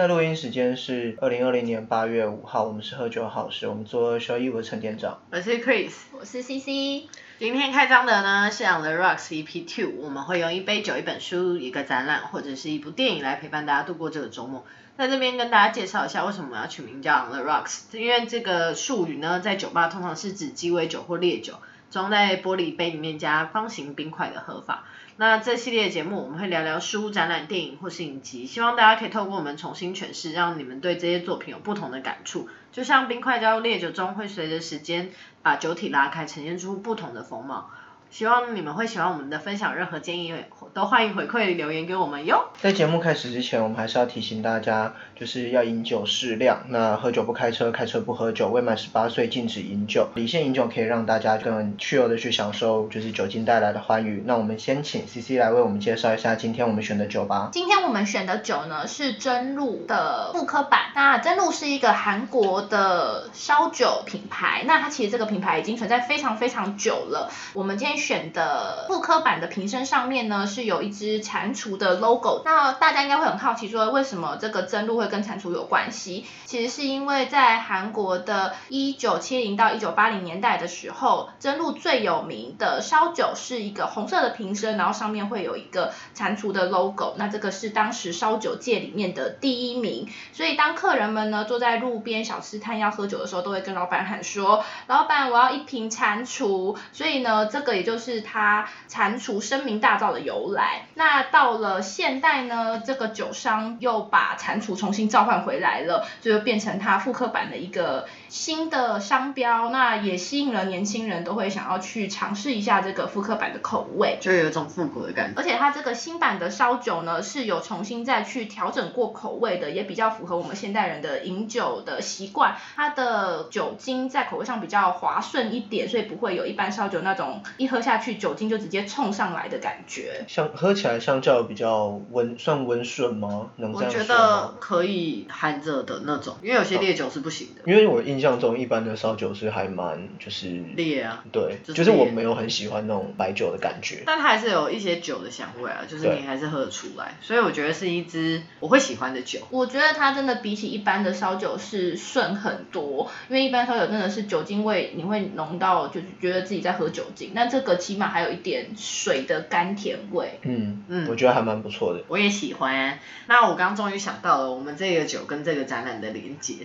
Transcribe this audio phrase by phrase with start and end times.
[0.00, 5.20] 在录音时间是二零二零年八月五号，我们是喝酒好事，我们做二休一，我是陈店长。
[5.30, 7.06] 我是 Chris，我是 CC。
[7.38, 14.64] 今天开张的呢是 On the Rocks EP Two，我们会用一杯酒、一本书、一个展览或者是一部电影来陪伴大家度过这个周末。
[14.96, 21.56] 在这边跟大家介绍一下为什么要取名叫 On the Rocks，因为这个术语呢在酒吧通常是指鸡尾酒或烈酒
[21.90, 24.84] 装在玻璃杯里面加方形冰块的喝法。
[25.20, 32.48] 那这系列节目我们会聊聊书、展览、电影或是影集，希望大家可以透过我们重新诠释，让你们对这些作品有不同的感触。
[32.72, 35.10] 就像冰块加入烈酒中，会随着时间
[35.42, 37.70] 把酒体拉开，呈现出不同的风貌。
[38.10, 40.34] 希望你们会喜欢我们的分享，任何建议
[40.74, 42.50] 都欢迎回馈留言给我们哟。
[42.60, 46.64] 在节目开始之前，我们还是要提醒大家，就是要饮酒适量。
[46.68, 50.08] 那喝酒不开车，开车不喝酒，未满十八岁禁止饮酒。
[50.16, 54.24] 理性饮酒可以让大家更自由的去享受，就是酒精带来的欢愉。
[54.26, 57.50] 那我们先请 C C 来为我们介绍一下今天我们选的酒吧。
[57.52, 60.80] 今天我们选的酒呢是真露的复刻版。
[60.96, 67.30] 那真露是一个韩国的烧酒品牌，那它其实这个品牌已经存在非常非常久了。
[67.54, 67.99] 我们今天。
[68.00, 76.24] 选的复刻版的瓶身上面呢是有一只蟾蜍的 logo，那大家应该会很好奇说为什么这个真露会跟蟾蜍有关系？
[76.46, 97.89] 其实是因为在韩国的一九七零到一九八零年代的时候，真露最有名的烧酒是一个红色的瓶身，然后上面会有一个蟾蜍的 logo，那这个是当时烧酒界里面的第一名，所以当客人们呢坐在路边小吃摊要喝酒的时候，都会跟老板喊说，老板我要一瓶蟾蜍，所以呢这个也就。
[97.90, 100.86] 就是它蟾蜍声名大噪的由来。
[100.94, 109.70] 那到了现代呢，这个酒商又把蟾蜍重新召唤回来了，就变成它复刻版的一个新的商标。
[109.70, 115.40] 那也吸引了年轻人都会想要去尝试一下这个复刻版的口味，就有一种复古的感觉。
[115.40, 122.56] 而且它这个新版的烧酒呢，是有重新再去调整过口味的，也比较符合我们现代人的饮酒的习惯。
[122.76, 127.80] 它的酒精在口味上比较滑顺一点，所以不会有一般烧酒那种一喝。
[127.80, 133.50] 下去酒精就直接冲上来的感觉，像喝起来相较比较温，算温顺吗？
[133.56, 137.62] 能这样说我觉得可以含着的那种，因为有些烈酒是不行的。
[137.64, 144.02] 因为我印象中一般的烧酒是还蛮就是烈啊，对，就是我没有很喜欢那种白酒的感觉。
[144.06, 149.40] 但它还是有一些酒的香味啊，就是你还是喝得出来，所以我觉得是一支我会喜欢的酒。
[149.50, 157.80] 我觉得它真的比起一般的烧酒是顺很多，因为一般烧酒真的是酒精味你会浓到就是觉得自己在喝酒精，那这个。
[157.80, 160.38] 起码还有一点水的甘甜味。
[160.42, 162.04] 嗯嗯，我觉得还蛮不错的。
[162.08, 162.98] 我也喜欢。
[163.26, 166.56] 那我刚刚终于想到了，我们这个酒跟这个展览的连接，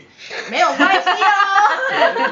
[0.51, 1.44] 没有关系哦。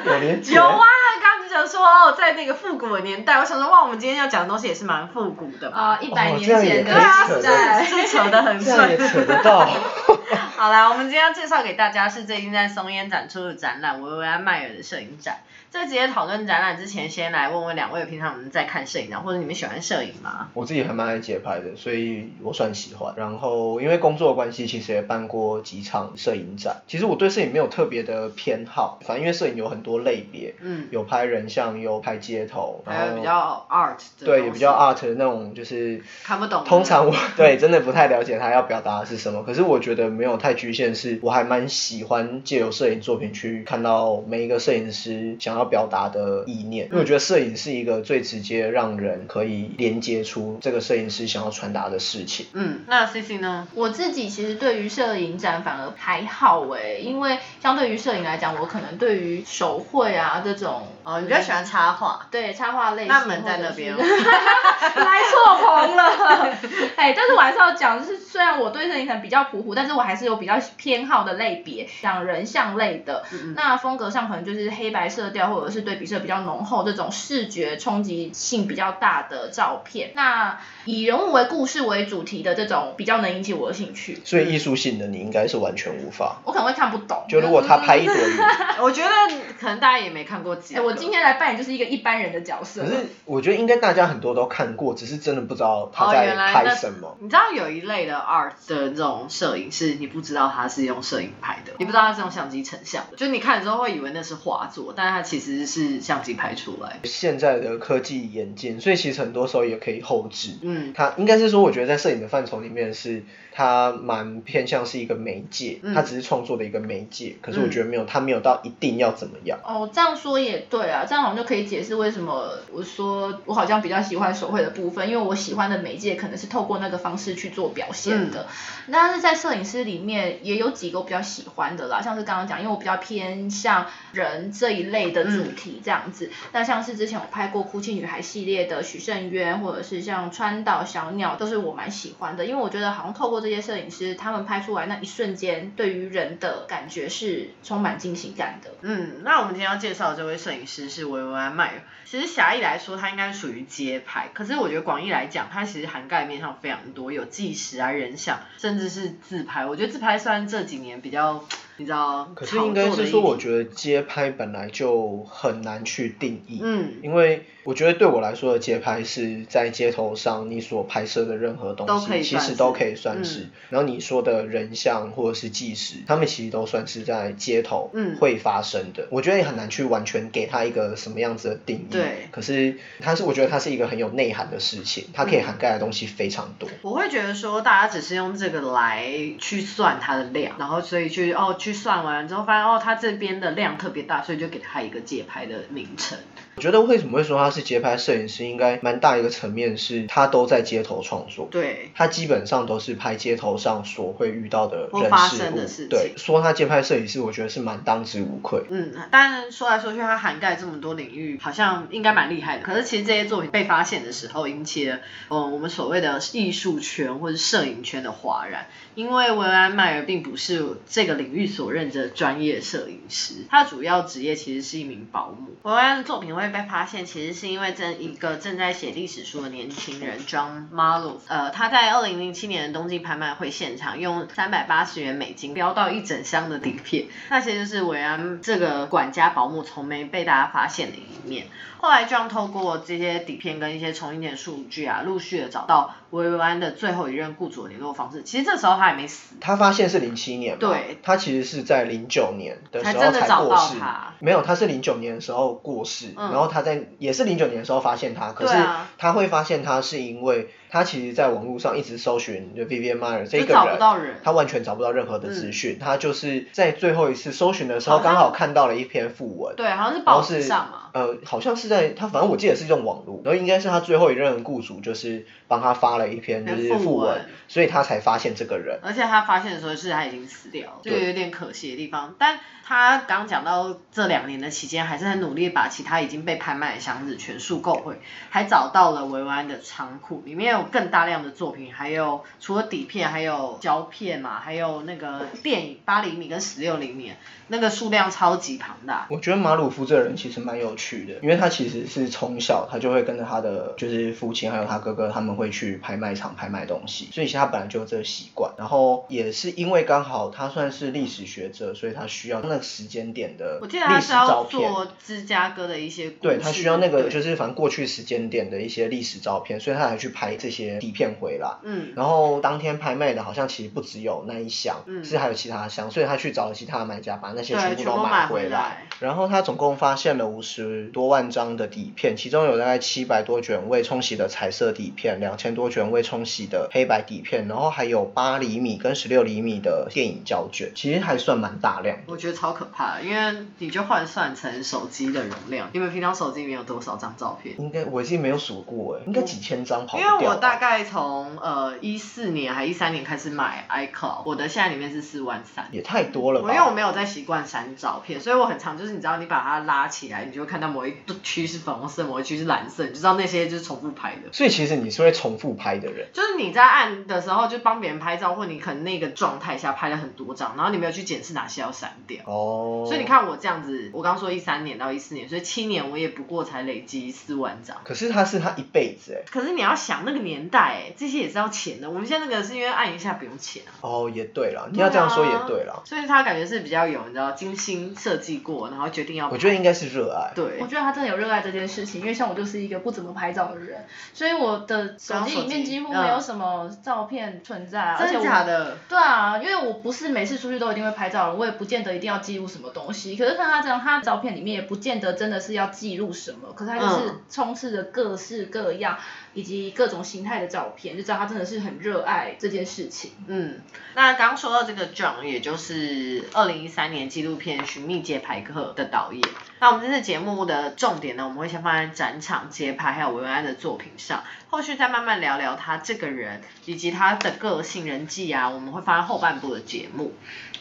[0.05, 0.55] 有连接。
[0.55, 0.85] 有啊，
[1.21, 5.71] 刚刚讲说在那个复古的年代，我想说哇，我们今天要讲的东西也是蛮复古的。
[5.71, 8.97] 啊，一百年前的对啊，是扯得很顺。
[8.97, 9.69] 扯得到。
[10.57, 15.39] 好啦，我们今天要介绍给大家是最近在松烟展出的展览——维维安迈尔的摄影展。
[15.73, 20.47] 在直接讨论展览之前，先来问问两位，平常你们在看摄影啊，或者你们喜欢摄影吗？
[20.53, 23.11] 我自己还蛮爱街拍的，所以我算喜欢。
[23.17, 26.83] 然后因为工作的关系，其实也办过几场摄影展。
[26.87, 36.63] 其实我对摄影没有特别的偏好，反正因为摄影有很多类别，嗯，有拍人像，有拍街头，还有比较 art，对，也比较 art 的那种，就是看不懂。
[36.63, 46.43] 通常我 对真的不太了解他要表达的是什么，可是我觉得没有太局限，是我还蛮喜欢借由摄影作品去看到每一个摄影师想要表达的。
[46.45, 52.45] 意念，因为我觉得摄影是一个最直接让人可以连接出这个摄影师想要传达的事情。
[52.53, 53.67] 嗯，那 C C 呢？
[53.73, 63.07] 我自己其实对于摄影展反而还好哎，因为相对于摄影来讲，我可能对于手绘啊这种，哦，你比较喜欢插画，对插画类型。
[63.07, 66.57] 那门在那边， 来错棚了。
[66.95, 73.23] 哎，但是我还是要讲，就是虽然我对摄影展比较普普，但是我还是有比较偏好的类别，像人像类的，
[73.55, 76.43] 那风格上可能就是黑白色调，或者是对比色比较。
[76.43, 84.19] 浓厚这种视觉冲击性比较大的照片，那以人物为故事为主题的这种比较能引起我的兴趣。
[84.25, 86.41] 所以艺术性的你应该是完全无法。
[86.43, 87.23] 我可能会看不懂。
[87.29, 88.37] 就如果他拍一朵云，
[88.81, 89.09] 我觉得
[89.57, 90.57] 可能大家也没看过。
[90.73, 92.81] 哎，我今天来扮演就是一个一般人的角色。
[92.81, 92.95] 可是
[93.25, 97.15] 我觉得应该大家很多都看过，只是真的不知道他在拍什么。
[97.21, 106.33] 你知道有一类的 art 的这种摄影是你不知道他是用摄影拍的，你不知道他是用相机成像的，就你看的时候会以为那是画作，但是他其实是相机。
[106.33, 110.57] 拍出来，现在的科技眼进，所以其实很多时候也可以后置。
[110.63, 113.23] 嗯，它应该是说，我觉得在摄影的范畴里面是。
[113.55, 119.59] 它蛮偏向是一个媒介，它只是创作的一个媒介，可是我觉得没有，它没有到一定要怎么样。
[119.63, 128.47] 哦，这样说也对啊，这样好像就可以解释为什么我说我好像比较喜欢手绘的部分，因为我喜欢的媒介可能是透过那个方式去做表现的。
[128.91, 136.29] 但是在摄影师里面面也有几个我比较喜欢的啦，像是刚刚讲，因为我比较偏向人这一类的主题这样子。
[136.51, 148.71] 那像是之前我拍过《哭泣女孩》系列的许胜渊，或者是像川岛小鸟，都是我蛮喜欢的，因为我觉得好像透过这些摄影师，他们拍出来那一瞬间，对于人的感觉是充满惊喜感的。
[148.81, 151.73] 嗯，那我们今天要介绍的这位摄影师是维维安迈尔。
[152.05, 159.65] 其实狭义来说，他应该属于街拍，可是我觉得广义来讲，他其实涵盖面上非常多，有纪实啊、人像，甚至是自拍。
[159.65, 161.43] 我觉得自拍算这几年比较。
[161.77, 162.29] 你知道？
[162.35, 166.59] 可是应该是说，我觉得街拍本来就很难去定义。
[166.63, 166.93] 嗯。
[167.01, 173.47] 因为我觉得对我来说的街拍是在街头上你所拍摄的任何东西，其实都可以算是。
[173.69, 179.07] 然后你说的人像或者是纪实，他们其实都算是在街头会发生的。
[179.09, 181.87] 我觉得也很难去完全给他一个什么样子的定义。
[181.91, 182.27] 对。
[182.31, 186.67] 可是它是，我觉得它是一个很有内涵的事情，它可以涵盖的东西非常多。
[186.81, 191.55] 我会觉得说，大家只是用这个来去算它的量，然后所以去哦。
[191.63, 196.17] 去算完之后，发现哦，它这边的量特别大，所以就给他一个解牌的名称。
[196.55, 201.47] 我觉得为什么会说他是街拍摄影师，应该蛮大一个层面是，他都在街头创作。
[201.49, 201.89] 对。
[201.95, 205.89] 他基本上都是拍街头上所会遇到的人事物。
[205.89, 208.63] 对，说他街拍摄影师，我觉得是蛮当之无愧。
[208.69, 212.63] 嗯，但说来说去，他涵盖这么多领域，好像应该蛮厉害的。
[212.63, 214.99] 可是其实这些作品被发现的时候，引起了
[215.29, 225.55] 嗯我们所谓的艺术圈或者摄影圈的哗然，因为维安迈尔并不是这个领域所认知的专业摄影师，他主要职业其实是一名保姆。
[225.63, 226.42] 维安的作品会。
[226.43, 241.47] 会被发现，其实是因为这一个正在写历史书的年轻人 John Marlow，呃，他在二零零七年的冬季拍卖会现场用三百八十元美金标到一整箱的底片，那些就是韦安这个管家保姆从没被大家发现的一面。
[241.83, 248.23] 后来 John 透过这些底片跟一些重印点数据啊，陆续的找到维安的最后一任雇主的联络方式。
[248.23, 253.75] 其实这时候他还没死，他发现是零七年，对，他其实是在零九年的时候才过世，
[254.19, 258.57] 没有，他是零九年的时候过世，然后他在也是零九年的时候发现他，可是
[258.97, 260.49] 他会发现他是因为。
[260.73, 265.77] 他其实，在网络上一直搜寻就 Vivian Meyer 这个人，他完全找不到任何的资讯。
[265.79, 269.55] 他就是在最后一次搜寻的时候，刚好看到了一篇副文。
[269.55, 270.79] 对，好像是报纸上嘛。
[270.93, 278.79] 呃，好像是在他，反正我记得是用网络，然后应该是他最后一任雇主，就是帮他发了一篇就是副文，所以他才发现这个人。
[278.81, 282.15] 而且他发现的时候是他已经死掉了，就有点可惜的地方。
[282.19, 287.99] 但他刚讲到这两年的期间，还是很努力把其他已经被拍卖的箱子全数购回，
[288.29, 290.73] 还找到了维安的仓库，里面有。
[290.73, 297.11] 更大量的作品，还有除了底片，还有胶片嘛，还有那个电影八厘米跟十六厘米，
[297.49, 299.05] 那个数量超级庞大。
[299.11, 308.53] 我觉得马鲁夫这个人其实蛮有趣的，因为他其实是从小他就会跟着他的就是父亲还有他哥哥，他们会去拍卖场拍卖东西，所以其实他本来就有这个习惯。
[308.57, 314.71] 然后也是因为刚好他算是历史学者，所以他需要那个时间点的历史照片。
[314.71, 320.52] 做芝加哥的一些对他需要那个就是反正过去时间点的一些历史照片，所以他才去拍这。
[320.53, 328.87] 些底片回来，嗯，然后当天拍卖的好像其实不只有那一箱，嗯，是还有其他箱，所以他去找了其他的买家，把那些全部都买回来。
[328.99, 341.97] 然后他总共发现了五十多万张的底片，其中有大概七百多卷未冲洗的彩色底片，两千多卷未冲洗的黑白底片，然后还有八厘米跟十六厘米的电影胶卷，其实还算蛮大量。
[342.05, 347.59] 我觉得超可怕，因为你就换算成手机的容量，你们平常手机里面有多少张照片？
[347.59, 350.13] 应该我已经没有数过哎，应该几千张跑不掉。
[350.13, 356.53] 因为我大概从呃一四年还一三年开始买 iCloud，我的现在里面是四万三，也太多了吧？
[356.53, 364.33] 因为我没有在习惯删照片，所以我很常就是你知道你把它拉起来，你就会看到某一区是粉红色，某一区是蓝色，你就知道那些就是重复拍的。
[364.33, 372.21] 所以其实你是会重复拍的人，就是你在按的时候就帮别人拍照，或你可能那个状态下拍了很多张，然后你没有去检视哪些要删掉。
[372.25, 372.83] 哦。
[372.85, 377.77] 所以你看我这样子，我刚说一三年到一四年，所以七年我也不过才累积四万张。
[377.85, 379.23] 可是他是他一辈子哎。
[379.31, 381.89] 可是你要想那个年代哎，这些也是要钱的。
[381.89, 383.71] 我们现在那个是因为按一下不用钱啊。
[383.81, 385.83] 哦，也对了，你要这样说也对了。
[385.85, 389.29] 所以他感觉是比较有你知道精心设计过，然后决定要。
[389.29, 390.31] 我觉得应该是热爱。
[390.33, 390.57] 对。
[390.59, 397.95] 我觉得他真的有热爱这件事情，因为像我就是一个不怎么拍照的人，所以我的手机里面几乎没有什么照片存在。
[397.99, 398.77] 真的假的？
[398.87, 403.15] 对啊，因为我不是每次出去都一定会拍照的，我也不见得一定要记录什么东西。
[403.15, 408.97] 可是看他这样，他照片里面也不见得真的是要记录什么，可是他就是充斥着各式各样。
[409.33, 413.11] 以及各种形态的照片，就知道他真的是很热爱这件事情。
[413.27, 413.61] 嗯，
[413.95, 419.21] 那刚说到这个 John，也就是二零一三年纪录片《寻觅街拍客》的导演。
[419.63, 430.11] 那我们这次节目的重点呢，我们会先放在展场、街拍还有维维安的作品上，后续再慢慢聊聊他这个人以及他的个性、人际啊，我们会放在后半部的节目。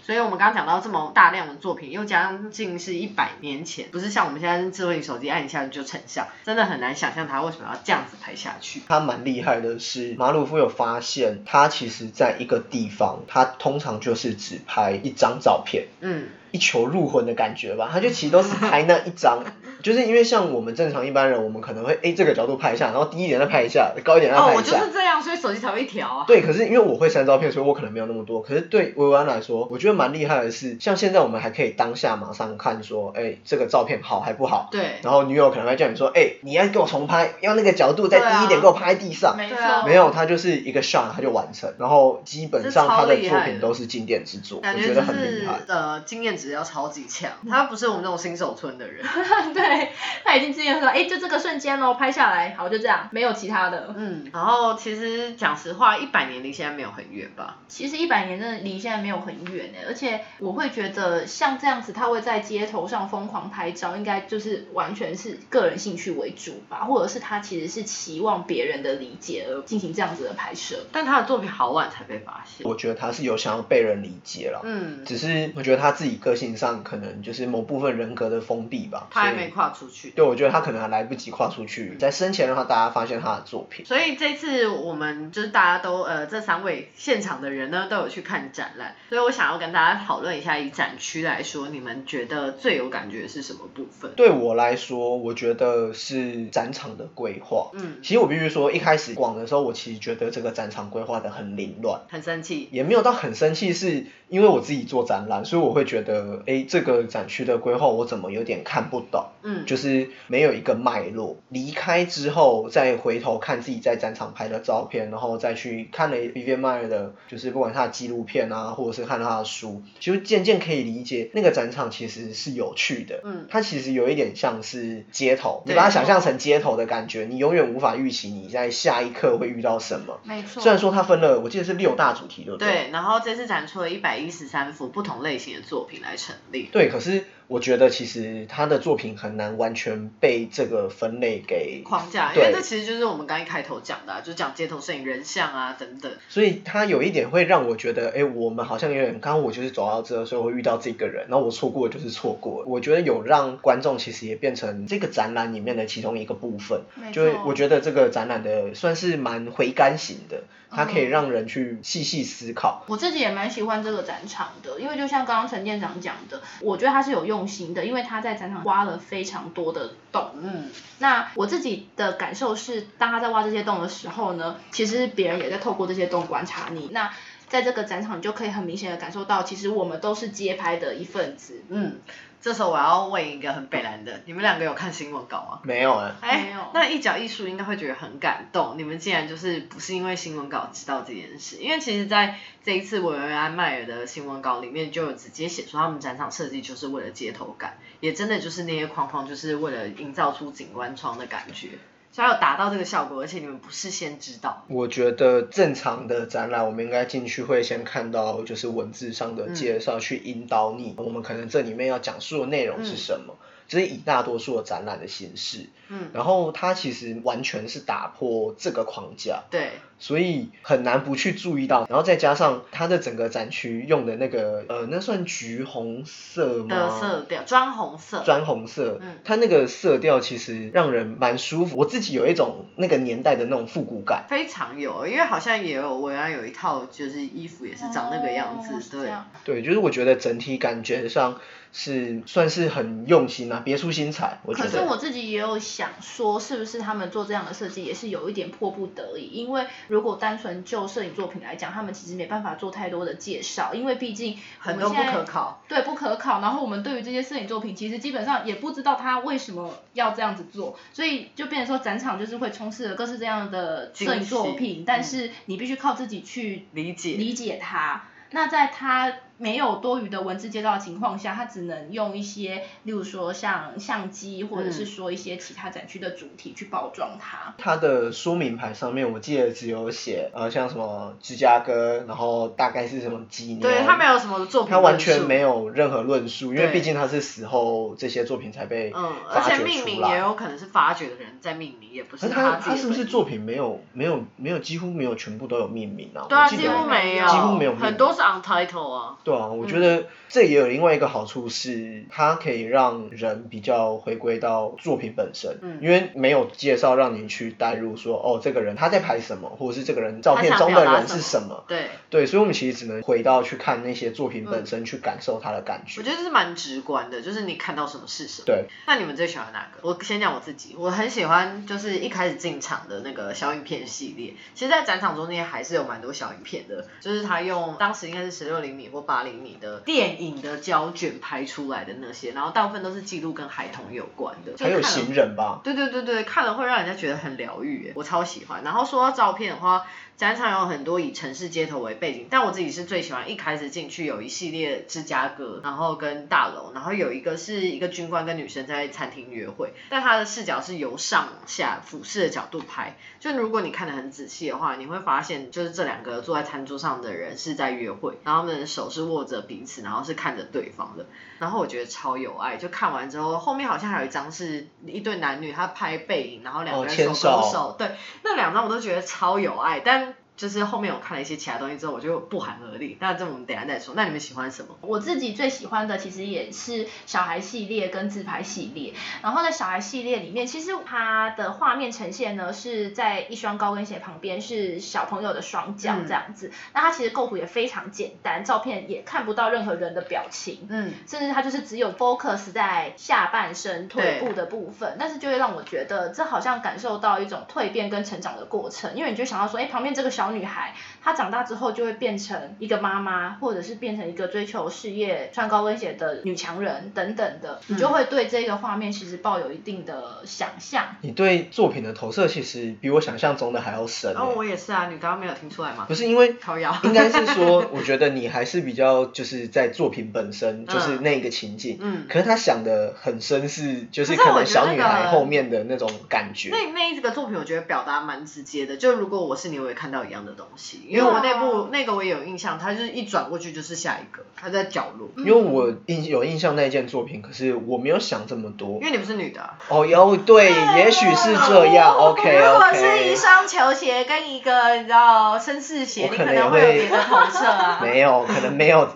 [0.05, 8.83] 所以我们刚刚讲到这么大量的作品，又将近是一百年前，不是像我们现在智慧型手机按一下就成像，真的很难想象他为什么要这样子拍下去。
[8.87, 17.91] 他蛮厉害的是，马鲁夫有发现，他其实在一个地方，他通常就是只拍一张照片，嗯，一球入魂的感觉吧。
[17.93, 19.43] 他就其实都是 拍那一张，
[19.83, 24.87] 就是因为像我们正常一般人，我们可能会哎这个角度拍一下，然后低一点再拍一下，高一点再哦，我就拍一下。
[24.87, 26.25] 是这样，所以手机才会一条啊。
[26.27, 28.43] 对，可是因为我会删照片，所以我可能没有那么多。
[28.43, 34.69] 可是对维维安来说，我觉得蛮厉害的是，像现在我们还可以当下马上看说，哎，这个照片好还不好。
[34.71, 39.37] 对，然后女友可能会叫你说，哎，你要给我重拍，要那个角度再低一点，给我拍地上。
[39.37, 39.57] 没错，
[39.87, 45.61] 没有，他就是一个 shot 他就完成，然后基本上他的作品都是经典之作，我觉得很厉害。
[45.69, 49.05] 呃经验值要超级强，他不是我们这种新手村的人。
[49.55, 49.93] 对，
[50.25, 53.95] 他已经之前说，哎，就这个瞬间喽，拍下来，好，就这样，没有其他的。
[53.97, 57.59] 嗯，然后其实讲实话，一百年离现在没有很远吧？
[57.69, 70.87] 其实一百年真的离现在没有很远呢，而且我会觉得像这样子，他会在街头上疯狂拍照，应该就是完全是个人兴趣为主吧，或者是他其实是期望别人的理解而进行这样子的拍摄。
[70.93, 72.67] 但他的作品好晚才被发现。
[72.69, 79.09] 我觉得他是有想要被人理解了，嗯，只是我觉得他自己个性上可能就是某部分人格的封闭吧。
[79.11, 80.11] 他还没跨出去。
[80.11, 83.85] 对，我觉得他可能还来不及跨出去，在生前的话大家发现他的作品。
[83.85, 94.13] 所以这次我们就是大家都呃这三位现场的人呢都有去看展览，所以我想要跟大家讨论一下，以展区来说，你们觉得最有感觉是什么部分？
[94.17, 97.71] 对我来说，我觉得是展场的规划。
[97.75, 102.01] 嗯，其实我必须说，一开始逛的时候，我其实觉得这个展场规划的很凌乱。
[102.09, 102.69] 很生气。
[102.71, 111.37] 也没有到很生气，是因为我自己做展览，所以我会觉得，哎，这个展区的规划我怎么有点看不懂，嗯，就是没有一个脉络。
[111.49, 123.21] 离开之后，再回头看自己在展场拍的照片，然后再去看了 Vivian Maier 的，就是不管他的纪录片啊，或者是看他的书，其实渐渐可以理解那个展场其实是有趣的。
[123.25, 130.21] 嗯它其实有一点像是街头，你把它想象成街头的感觉，你永远无法预期你在下一刻会遇到什么。
[130.25, 136.69] 没错虽然说它分了，我记得是六大主题，对不对对，然后这次展出了一百一十三幅不同类型的作品来成立。
[136.73, 146.11] 对，可是我觉得其实他的作品很难完全被这个分类给框架，因为这其实就是我们刚一开头讲的、啊，就讲街头摄影、人像啊等等。
[146.29, 152.65] 所以他有一点会让我觉得，哎，我们好像有点，刚刚我就是走到这，所以我会遇到这个人，然后我错过就是错过。
[152.67, 162.85] 我觉得有让观众其实也变成这个展览里面的其中一个部分，没就是我觉得这个展览的算是蛮回甘型的，它可以嗯让人去细细思考。
[162.89, 170.31] 我自己也蛮喜欢这个展场的，因为就像刚刚陈店长讲的，我觉得它是有用心的，因为他在展场挖了非常多的洞。
[170.41, 176.91] 嗯，那我自己的感受是，当他在挖这些洞的时候呢，其实别人也在透过这些洞观察你。
[176.93, 177.13] 那
[177.49, 181.63] 在这个展场，你就可以很明显的感受到，其实我们都是街拍的一份子。
[181.69, 181.99] 嗯，
[182.43, 185.61] 这时候我要问一个很北蓝的，你们两个有看新闻稿吗？
[185.63, 188.77] 没有啊，哎没有，那一角艺术应该会觉得很感动。
[188.77, 191.59] 你们竟然就是不是因为新闻稿知道这件事？
[191.59, 201.69] 因为其实在这一次维维安迈尔的新闻稿里面就有直接写出，他们展场设计就是为了街头感，也真的就是那些框框就是为了营造出景观窗的感觉，
[202.13, 204.65] 所以它有达到这个效果，而且你们不是先知道。
[204.69, 213.35] 我觉得正常的展览，我们应该进去会先看到就是文字上的介绍，去引导你，我们可能这里面要讲述的内容是什么。
[213.73, 221.87] 这是以大多数的展览的形式，嗯，然后它其实完全是打破这个框架，对，所以很难不去注意到。
[221.89, 226.69] 然后再加上它的整个展区用的那个呃，那算橘红色吗？
[226.69, 231.79] 的色调砖红色，砖红色，嗯它那个色调其实让人蛮舒服。
[231.79, 234.27] 我自己有一种那个年代的那种复古感。
[234.29, 239.11] 非常有，因为好像也有维安有一套就是衣服也是长那个样子，对
[239.45, 241.41] 对，就是我觉得整体感觉上
[241.73, 244.39] 是算是很用心啊，别出心裁。
[244.45, 244.71] 我觉得。
[244.71, 249.29] 可是我自己也有想说，是不是他们做这样的设计也是有一点迫不得已？
[249.29, 255.63] 因为如果单纯就摄影作品来讲，他们其实没办法做太多的介绍，因为毕竟很多不可考。
[255.67, 256.41] 对，不可考。
[256.41, 268.05] 然后我们对于这些摄影作品，其实基本上也不知道他为什么要这样子做，所以就变成说展场就是会充斥着各式各样的摄影作品，但嗯是你必须靠自己去理解理解它。
[268.35, 277.55] 那在他没有多余的文字介绍的情况下，他只能用一些，例如说像相机，或者是说一些其他展区的主题去包装它。
[277.59, 283.61] 它的说明牌上面，我记得只有写呃像什么芝加哥，然后大概是什么几年。
[283.61, 290.03] 对他没有什么作品他完全没有任何论述，因为对毕竟他是死后这些作品才被嗯，而且命名。
[290.03, 296.27] 也有可能是发掘的人在命名，也不是他他是不是作品没有没有没有几乎没有全部都有命名啊？
[296.29, 299.17] 对啊，几乎没有，几乎没有很多是 untitled 啊。
[299.25, 311.65] 对啊，我觉得这也有另外一个好处是，它可以让人比较回归到作品本身，嗯因为没有介绍让你去带入说，哦，这个人他在拍什么，或者是这个人照片中的人是什么。
[311.69, 316.01] 对，对，所以我们其实只能回到去看那些作品本身，去感受它的感觉。
[316.01, 318.47] 我觉得这是蛮直观的，就是你看到什么是什么。
[318.47, 319.89] 对，那你们最喜欢哪个？
[319.89, 324.35] 我先讲我自己，我很喜欢就是一开始进场的那个小影片系列。
[324.55, 334.53] 其实，在展场中间还是有蛮多小影片的，就是他用当时应该是十六厘米或八厘米的电影的胶卷拍出来的那些，然后大部分都是记录跟孩童有关的。
[334.55, 338.65] 就还有行人吧，对对对对，看了会让人家觉得很疗愈耶，我超喜欢。
[338.65, 339.85] 然后说到照片的话，
[340.17, 361.07] 展场有很多以城市街头为背景，但我自己是最喜欢一开始进去有一系列芝加哥，然后跟大楼，然后有一个是一个军官跟女生在餐厅约会，但他的视角是由上往下俯视的角度拍，就如果你看得很仔细的话，你会发现就是这两个坐在餐桌上的人是在约会，然后他们的手是握着彼此，然后是看着对方的。
[361.39, 372.97] 然后我觉得超有爱，就看完之后，后面好像还有一张是一对男女，他拍背影，然后两个哦人手勾手，对，那两张我都觉得超有爱，但就是后面我看了一些其他东西之后，我就不寒而栗。
[373.01, 373.95] 那这我们等下再说。
[373.95, 374.77] 那你们喜欢什么？
[374.81, 378.95] 我自己最喜欢的其实也是小孩系列跟自拍系列。
[379.23, 386.51] 然后在小孩系列里面，其实它的画面呈现呢是在一双高跟鞋旁边是小朋友的双脚嗯这样子。
[386.73, 390.67] 那它其实构图也非常简单，照片也看不到任何人的表情。
[390.69, 410.85] 嗯，甚至它就是只有 focus 在下半身腿部的部分，但是就会让我觉得这好像感受到一种蜕变跟成长的过程，因为你就想到说，哎，旁边这个小女孩，她长大之后就会变成一个妈妈，或者是变成一个追求事业、穿高跟鞋的女强人等等的，你就会对这个画面其实抱有一定的想象。
[411.01, 414.21] 你对作品的投射其实比我想象中的还要深、欸。
[414.21, 415.95] 哦，我也是啊，你刚刚没有听出来吗不？
[415.95, 416.37] 是因为
[416.85, 421.79] 应该是说，我觉得你还是比较就是在作品本身， 就是那个情境。
[421.81, 426.51] 嗯可是他想的很深是，就是可能小女孩后面的那种感觉。
[426.51, 428.77] 那那一个作品，我觉得表达蛮直接的。
[428.77, 435.09] 就如果我是你，我也看到一样的东西，因为我那部那个我也有印象，他就是一转过去就是下一个，他在角落。
[435.17, 438.87] 因为我印有印象那件作品，可是我没有想这么多因。
[438.87, 441.95] 为你不是女的啊、哦，有对，也许是这样。
[441.95, 443.23] OK 如果是一。
[443.23, 447.79] 双球鞋跟一个你知道绅士鞋，可能也可能会有会别的投射啊。
[447.85, 448.89] 没有，可能没有，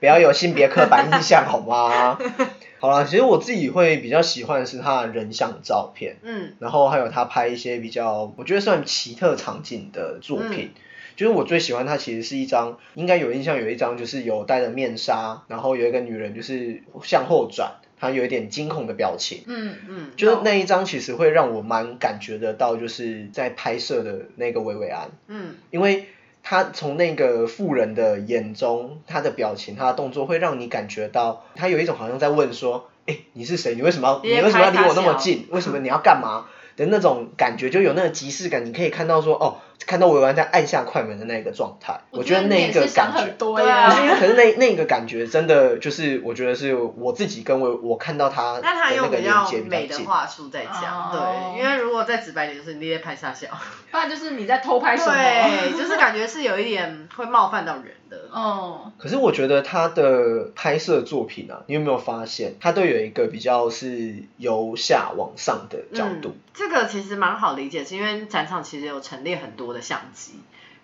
[0.00, 2.18] 不要有性别刻板印象好吗？
[2.80, 6.16] 好了，其实我自己会比较喜欢的是他的人像照片。
[6.22, 10.70] 嗯然后还有他拍一些比较，我觉得算奇特场景的作品。
[10.74, 10.80] 嗯
[11.16, 19.42] 就是我最喜欢他其实是一张，应该有印象有一张就是有戴着面纱，然后有一个女人就是向后转，她有一点惊恐的表情。
[19.46, 26.06] 嗯，嗯，就是那一张其实会让我蛮感觉得到，就是在拍摄的那个薇薇安，嗯因为
[26.42, 33.74] 他从那个富人的眼中，他的表情、他的动作会让你感觉到，他有一种好像在问说，哎、你是谁？
[33.74, 35.46] 你为什么要你为什么要离我那么近？
[35.50, 36.46] 为什么你要干嘛？
[36.76, 43.36] 的那种感觉，就有那个即视感，你可以看到说，哦，看到维维安在按下快门的那个状态，我觉得那一个感觉很。
[43.36, 44.14] 多对啊可是因呀。
[44.14, 49.50] 为可是那那个感觉真的就是，我觉得是我自己跟我我看到他 的那他用比较。
[49.70, 53.48] 美的话术在讲，哦对，因为如果再直白点就是你在拍傻笑，
[53.90, 55.12] 不然就是你在偷拍什么？
[55.12, 58.28] 对，就是感觉是有一点会冒犯到人的。
[58.32, 66.30] 哦，可是我觉得他的拍摄作品啊，你有没有发现，他都有一个比较是由下往上的角度。
[66.30, 66.40] 嗯。
[66.52, 70.32] 这个其实蛮好理解，是因为展场其实有陈列很多的相机，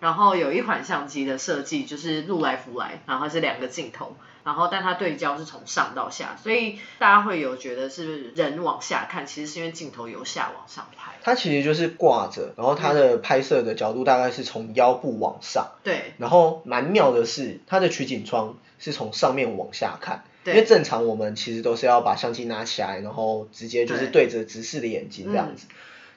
[0.00, 11.12] 然后有一款相机的设计就是路来福来，然后是两个镜头，然后但它对焦是从上到下，所以大家会有觉得是人往下看，其实是因为镜头由下往上拍。
[11.22, 20.24] 它其实就是挂着，然后它的拍摄的角度大概是从腰部往上，对然后蛮妙的是，它的取景窗是从上面往下看。
[20.44, 25.66] 因为正常我们其实都是要把相机拿起来，然后直接就是对着直视的眼睛这样子。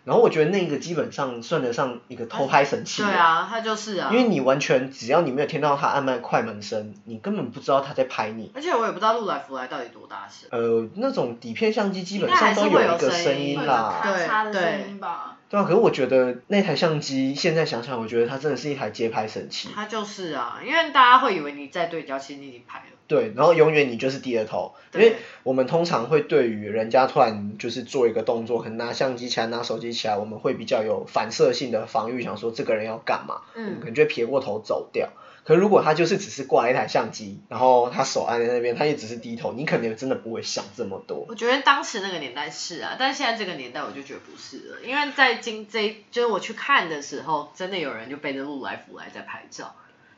[0.04, 3.04] 然后我觉得那个基本上算得上一个偷拍神器。
[3.04, 3.12] 对。
[3.12, 4.10] 啊，它就是啊。
[4.12, 8.52] 因为你完全只要你没有听到他按麦快门声，你根本不知道他在拍你。
[8.56, 10.50] 而且我也不知道路来福来到底多大声。
[10.52, 14.00] 呃，那种底片相机基本上都有一个声音啦。
[14.02, 15.38] 咔嚓的对声音吧。
[15.50, 19.70] 对啊，可是我觉得那台相机现在想想，我觉得它真的是一台街拍神器。
[19.74, 22.86] 它就是啊，因为大家会以为你在对焦，其实你已经拍了。
[23.08, 35.10] 对，然后永远你就是低着头，因对为我们通常会对于人家突然就是做一个动作，可能拿相机起来、拿手机起来，我们会比较有反射性的防御，想说这个人要干嘛，我们嗯可能就会撇过头走掉。
[35.50, 41.26] 可如果他就是只是挂一台相机，然后他手按在那边，他也只是低头，你可能真的不会想这么多。
[41.28, 49.74] 我觉得当时那个年代是啊，但现在这个年代我就觉得不是了，因为在今这就是我去看的时候，真的有人就背着路来福来在拍照，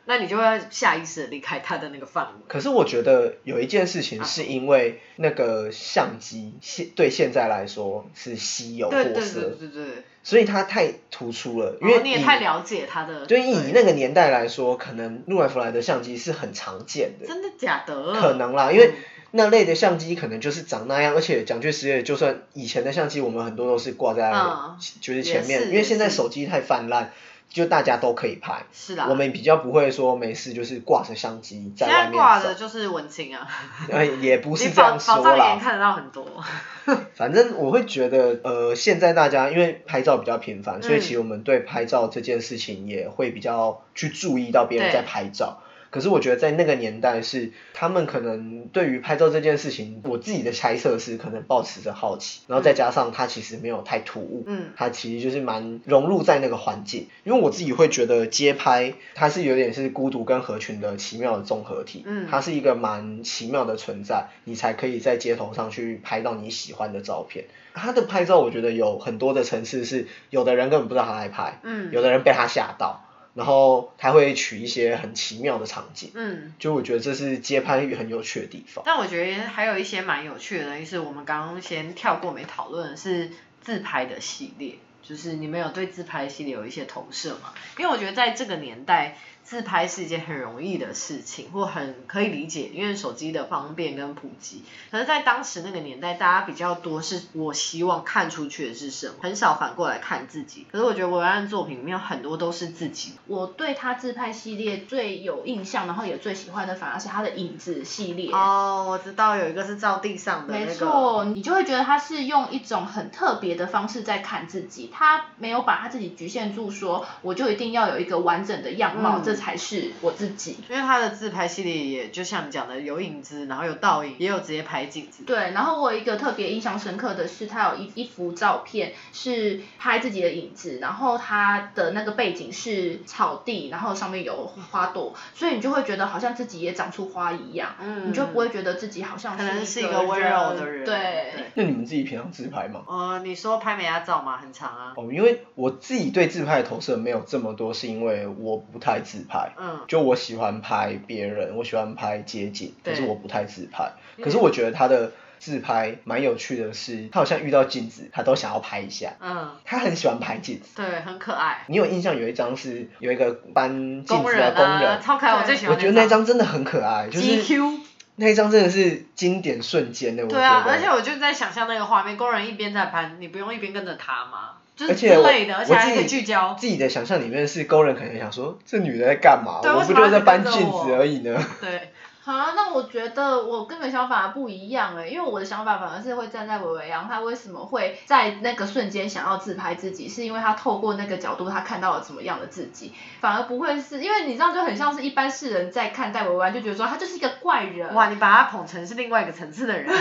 [0.05, 2.31] 那你就会下意识的离开他的那个范围。
[2.47, 9.85] 可是我觉得有一件事情是因为那个相机现对现在来说是稀有对对货色对，对对，
[10.23, 18.13] 所以它太突出了，因为你也太了解它的，对以那个年代来说，可能路来福莱的相机是很常见的，真的假的？
[18.13, 18.95] 可能啦，因为嗯。
[19.33, 24.77] 那类的相机可能就是长那样，而且讲句实在，就算以前的相机，我们很多都是挂在嗯。
[24.99, 27.13] 就是前面，因为现在手机太泛滥，
[27.51, 28.63] 就大家都可以拍。
[28.71, 33.47] 是啦，我们比较不会说没事就是挂着相机在外面走挂的，就是文青啊，
[33.89, 35.59] 呃，也不是这样宝说啦也。
[35.59, 36.25] 看得到很多。
[37.13, 45.61] 反正我会觉得，呃，现在大家因为拍照比较频繁，所以嗯其实我们对拍照这件事情也会比较去注意到别人在拍照。
[45.91, 57.07] 可是我觉得在那个年代是，他们可能对于拍照这件事情，我自己的猜测是可能保持着好奇，然后再加上他其实没有太突兀，嗯他其实就是蛮融入在那个环境。
[57.23, 67.45] 因为我自己会觉得街拍它是有点是孤独跟合群的奇妙的综合体，嗯它是一个蛮奇妙的存在，你才可以在街头上去拍到你喜欢的照片。
[67.73, 78.83] 他的拍照我觉得有很多的层次是，有的人根本不知道他在拍，嗯有的人被他吓到，然后他会取一些很奇妙的场景，嗯，就我觉得这是街拍很有趣的地方。
[78.85, 83.29] 但我觉得还有一些蛮有趣的东西，是我们刚刚先跳过没讨论的是
[83.61, 87.53] 自拍的系列，就是你们有对自拍系列有一些投射吗？
[87.77, 89.17] 因为我觉得在这个年代，
[89.51, 94.63] 自拍是一件很容易的事情，或很可以理解，因为手机的方便跟普及。
[94.89, 100.65] 可是，在当时那个年代，大家比较多是我希望看出去的是什么，很少反过来看自己。
[100.71, 108.31] 可是我觉得文案作品里面有很多都是自己，我对他自拍系列最有印象，然后也最喜欢的，反而是他的影子系列。
[108.31, 120.57] 哦，我知道有一个是照地上的那个，没错，你就会觉得他是用一种很特别的方式在看自己，他没有把他自己局限住说，我就一定要有一个完整的样貌，嗯这才是我自己。
[120.69, 125.23] 因为他的自拍系列也就像你讲的，有影子，然后有倒影，也有直接拍镜子。
[125.23, 140.85] 对，然后我有一个特别印象深刻的是，他有一一幅照片是拍自己的影子，然后他的那个背景是草地，然后上面有花朵，所以你就会觉得好像自己也长出花一样，嗯你就不会觉得自己好像可能是一一个温柔的人。
[140.85, 140.91] 对。
[141.01, 141.45] 对。
[141.55, 142.83] 那你们自己平常自拍吗？
[142.87, 144.37] 呃，你说拍美亚照吗？
[144.37, 144.93] 很长啊。
[144.95, 149.53] 哦，因为我自己对自拍的投射没有这么多，是因为我不太自拍。
[149.57, 149.81] 嗯。
[149.87, 153.91] 就我喜欢拍别人，我喜欢拍街景，可对是我不太自拍。
[154.21, 159.13] 可是我觉得他的自拍蛮有趣的是，他好像遇到镜子，他都想要拍一下。
[159.19, 160.69] 嗯，他很喜欢拍镜子。
[160.75, 161.65] 对，很可爱。
[161.67, 167.79] 你有印象有一张是有一个搬镜工子的工人，超可爱，我最喜欢我觉得那张真的很可爱，就是 GQ。
[168.17, 170.41] 那一张真的是经典瞬间的，我觉得。
[170.41, 174.51] 对啊，而且我就在想象那个画面，工人一边在拍，你不用一边跟着他吗？
[174.81, 176.55] 就是之而且我类的，而且还可以我自己聚焦。
[176.59, 179.59] 自己的想象里面是工人可能想说，这女的在干嘛？
[179.63, 181.39] 我不就是在搬镜子而已呢？
[181.61, 181.91] 对，
[182.25, 199.87] 啊，那我觉得我跟你们想法不一样哎，因为我的想法反而是会站在维维扬，他为什么会在那个瞬间想要自拍自己，是因为他透过那个角度，他看到了怎么样的自己，反而不会是因为你知道就很像是一般世人在看待维维扬，就觉得说他就是一个怪人，哇，你把他捧成是另外一个层次的人。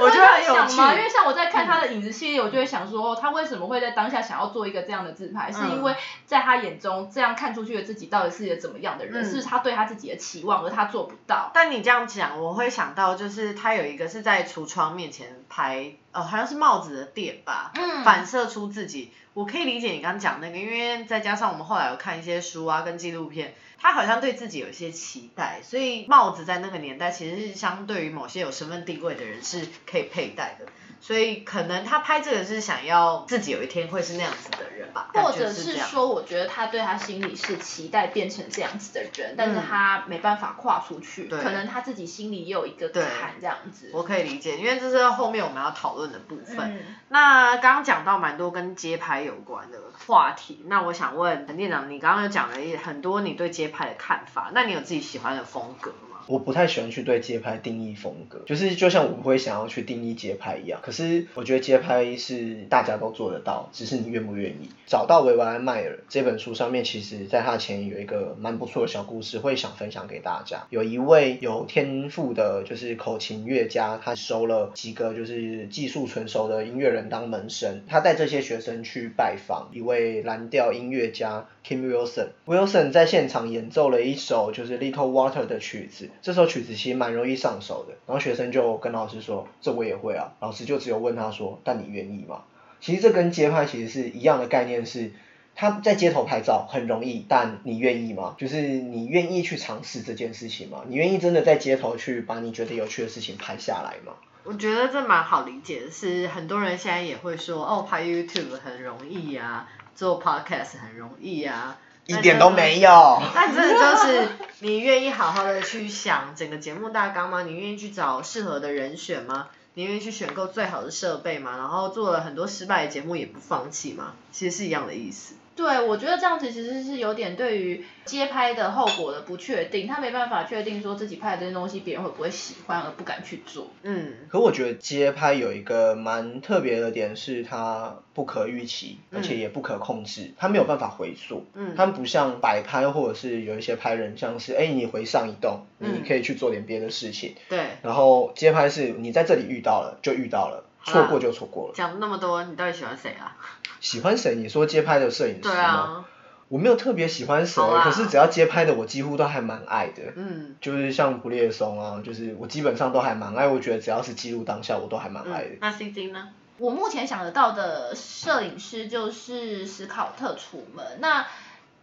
[0.00, 0.94] 我觉得很有想吗？
[0.94, 1.08] 因为。
[1.08, 5.50] 像我在看他的影子系列，我就会想说，他为什么会在当下想要做一个这样的自拍？
[5.50, 9.20] 是因为在他眼中，这样看出去的自己到底是一个怎么样的人？
[9.20, 11.50] 嗯是是他对他自己的期望，而他做不到？
[11.52, 19.12] 但你这样讲，我会想到就是他有一个是在橱窗面前拍，呃，好像是帽子的店吧，嗯反射出自己。
[19.34, 30.66] 我可以理解你刚刚讲那个，因为再加上我们后来有看一些书啊跟纪录片，他好像对自己有一些期待，所以帽子在那个年代其实是相对于某些有身份地位的人是可以佩戴的。
[31.00, 43.90] 所以可能他拍这个是想要自己有一天会是那样子的人吧，或者是说，我觉得他对他心里是期待变成这样子的人，但是他没办法跨出去，对可能他自己心里也有一个对坎这样子。
[43.92, 46.58] 我可以理解，因为这是后面我们要讨论的部分。
[46.58, 56.07] 嗯，那刚刚讲到蛮多跟街拍有关的话题，那我想问陈店长，你刚刚有讲了一很多你对街拍的看法，那你有自己喜欢的风格吗？
[56.28, 60.80] 我不太喜欢去对街拍定义风格，就是就像我不会想要去定义街拍一样。
[60.82, 64.68] 可是我觉得街拍是大家都做得到，只是你愿不愿意。
[64.86, 70.66] 找到维维安迈尔这本书上面，其实在他前有一个蛮不错的小故事，会想分享给大家。
[70.70, 82.28] 有一位有天赋的，就是口琴乐家，他收了几个就是技术纯熟的音乐人当门生，他带这些学生去拜访一位蓝调音乐家 Kim Wilson。
[82.46, 87.94] Wilson 在现场演奏了一首就是 Little Water 的曲子，这首曲子其实蛮容易上手的。
[88.06, 92.42] 然后学生就跟老师说：“这我也会啊。”老师就只有问他说：“但你愿意吗？”
[92.80, 95.12] 其实这跟街拍其实是一样的概念，是
[95.56, 98.36] 他在街头拍照很容易，但你愿意吗？
[98.38, 100.84] 就是你愿意去尝试这件事情吗？
[100.86, 104.12] 你愿意真的在街头去把你觉得有趣的事情拍下来吗？
[104.44, 111.76] 我觉得这蛮好理解的，是很多人现在也会说，哦，拍 YouTube 很容易啊，做 Podcast 很容易啊，
[112.08, 112.88] 一点都没有。
[113.34, 114.28] 那真的就是
[114.60, 117.42] 你愿意好好的去想整个节目大纲吗？
[117.42, 119.48] 你愿意去找适合的人选吗？
[119.74, 121.58] 你愿意去选购最好的设备吗？
[121.58, 124.14] 然后做了很多失败的节目也不放弃吗？
[124.32, 125.34] 其实是一样的意思。
[125.58, 133.66] 对，我觉得这样子其实是有点对于街拍的后果的不确定，他没办法确定说自己拍的这些东西别人会不会喜欢而不敢去做。
[133.82, 141.44] 嗯，可我觉得街拍有一个蛮特别的点是它不可预期，而且也不可控制，它没有办法回溯。
[141.54, 147.34] 嗯它不像摆拍或者是有一些拍人像是，哎，你回上一栋，你可以去做点别的事情。
[147.48, 147.58] 对。
[147.82, 151.74] 然后街拍是你在这里遇到了就遇到了，错过就错过了。
[151.74, 153.36] 讲那么多，你到底喜欢谁啊？
[153.80, 154.34] 喜欢谁？
[154.34, 155.62] 你说街拍的摄影师对吗？
[155.62, 156.04] 啊，
[156.48, 160.02] 我没有特别喜欢谁，可是只要街拍的我几乎都还蛮爱的。
[160.16, 165.48] 嗯就是像不列松啊，就是我基本上都还蛮爱，我觉得只要是记录当下，我都还蛮爱的。
[165.50, 166.28] 嗯，那 C C 呢？
[166.58, 170.84] 我目前想得到的摄影师就是史考特·楚门。
[170.98, 171.24] 那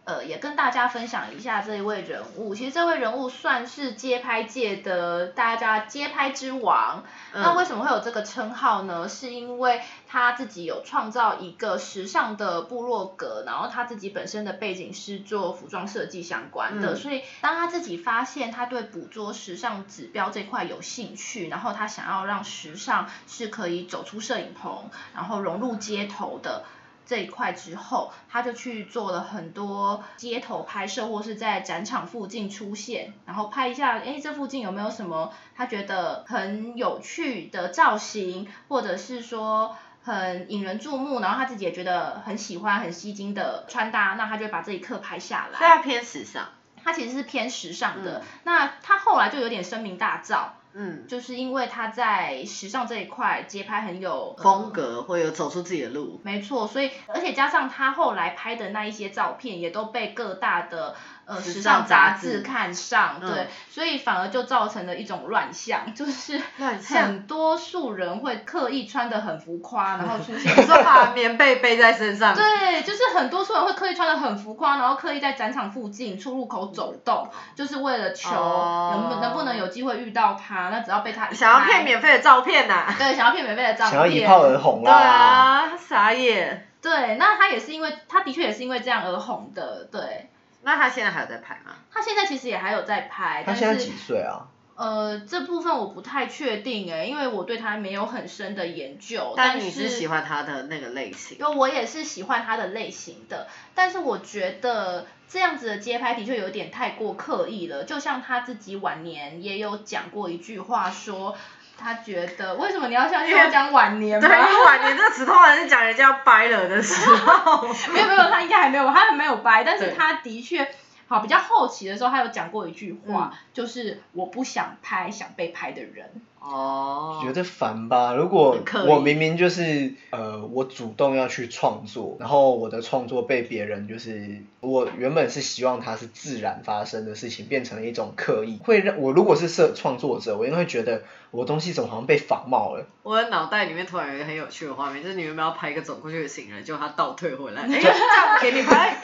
[0.06, 2.54] 呃，也跟大家分享一下这一位人物。
[2.54, 7.02] 其实这位人物算是街拍界的大家街拍之王。
[7.34, 9.08] 嗯那为什么会有这个称号呢？
[9.08, 26.62] 是因为他自己有创造一个时尚的部落格，然后他自己本身的背景是做服装设计相关的，嗯所以当他自己发现他对捕捉时尚指标这块有兴趣，然后他想要让时尚是可以走出摄影棚，然后融入街头的。
[27.06, 45.58] 这一块之后，他就去做了很多街头拍摄，或是在展场附近出现，然后拍一下，哎，这附近有没有什么他觉得很有趣的造型，或者是说很引人注目，然后他自己也觉得很喜欢、很吸睛的穿搭，那他就会把这一刻拍下来。
[45.58, 46.48] 所以他偏时尚。
[46.84, 56.20] 他其实是偏时尚的，嗯那他后来就有点声名大噪，嗯，就是因为他在时尚这一块街拍很有呃风格会有走出自己的路。
[56.22, 66.40] 没错，所以而且加上他后来拍的那一些照片，也都被各大的呃时时尚杂志志看上，嗯对，所以反而就造成了一种乱象，就是
[66.84, 72.34] 很多数人会刻意穿的很浮夸，然后出现你说把棉被背在身上。
[72.34, 84.98] 对，就是很多数人会刻意穿的很浮夸，然后刻意在展场附近出入口走动，就是为了求哦能不能不能有机会遇到他，那只要被他想要拍骗免费的照片呐、对，想要骗免费的照片，想要一炮而红对啦。
[85.00, 86.68] 啊，傻眼。
[86.82, 90.28] 对，那他也是因为他的确也是因为这样而红的，对。
[90.62, 91.72] 那他现在还有在拍吗？
[91.92, 94.46] 他现在其实也还有在拍，但他现在几是岁啊？
[94.76, 99.32] 呃这部分我不太确定哎，因为我对他没有很深的研究。
[99.36, 101.38] 但但你是喜欢他的那个类型。
[101.38, 107.84] 因为我也是喜欢他的类型的，但是我觉得这样子的街拍的确有点太过刻意了。
[107.84, 111.34] 就像他自己晚年也有讲过一句话说，
[111.78, 114.38] 他觉得为什么你要相信我讲晚年吗对，？
[114.38, 117.66] 因为晚年这个词通常是讲人家要掰了的时候。
[117.94, 120.68] 没有没有，他应该还没有，他还没有掰，但是他的确。
[121.08, 126.10] 好，比较后期的时候，他有讲过一句话，嗯就是我不想拍想被拍的人。
[126.46, 127.20] 哦。
[127.22, 128.14] 觉得烦吧？
[128.14, 142.86] 如果我明明就是呃，我主动要去创作，然后我的创作被别人就是我原本是希望它是自然发生的事情，变成了一种刻意，会让我如果是设创作者，我应该会觉得我的东西怎么好像被仿冒了。
[143.02, 147.96] 我的脑袋里面突然有一个很有趣的画面，就是你原本要拍一个走过去的行人，结果他倒退回来，哎、这样
[148.40, 148.96] 给你拍，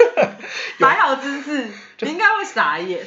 [0.78, 1.68] 摆好姿势，
[2.00, 3.04] 你应该会傻眼。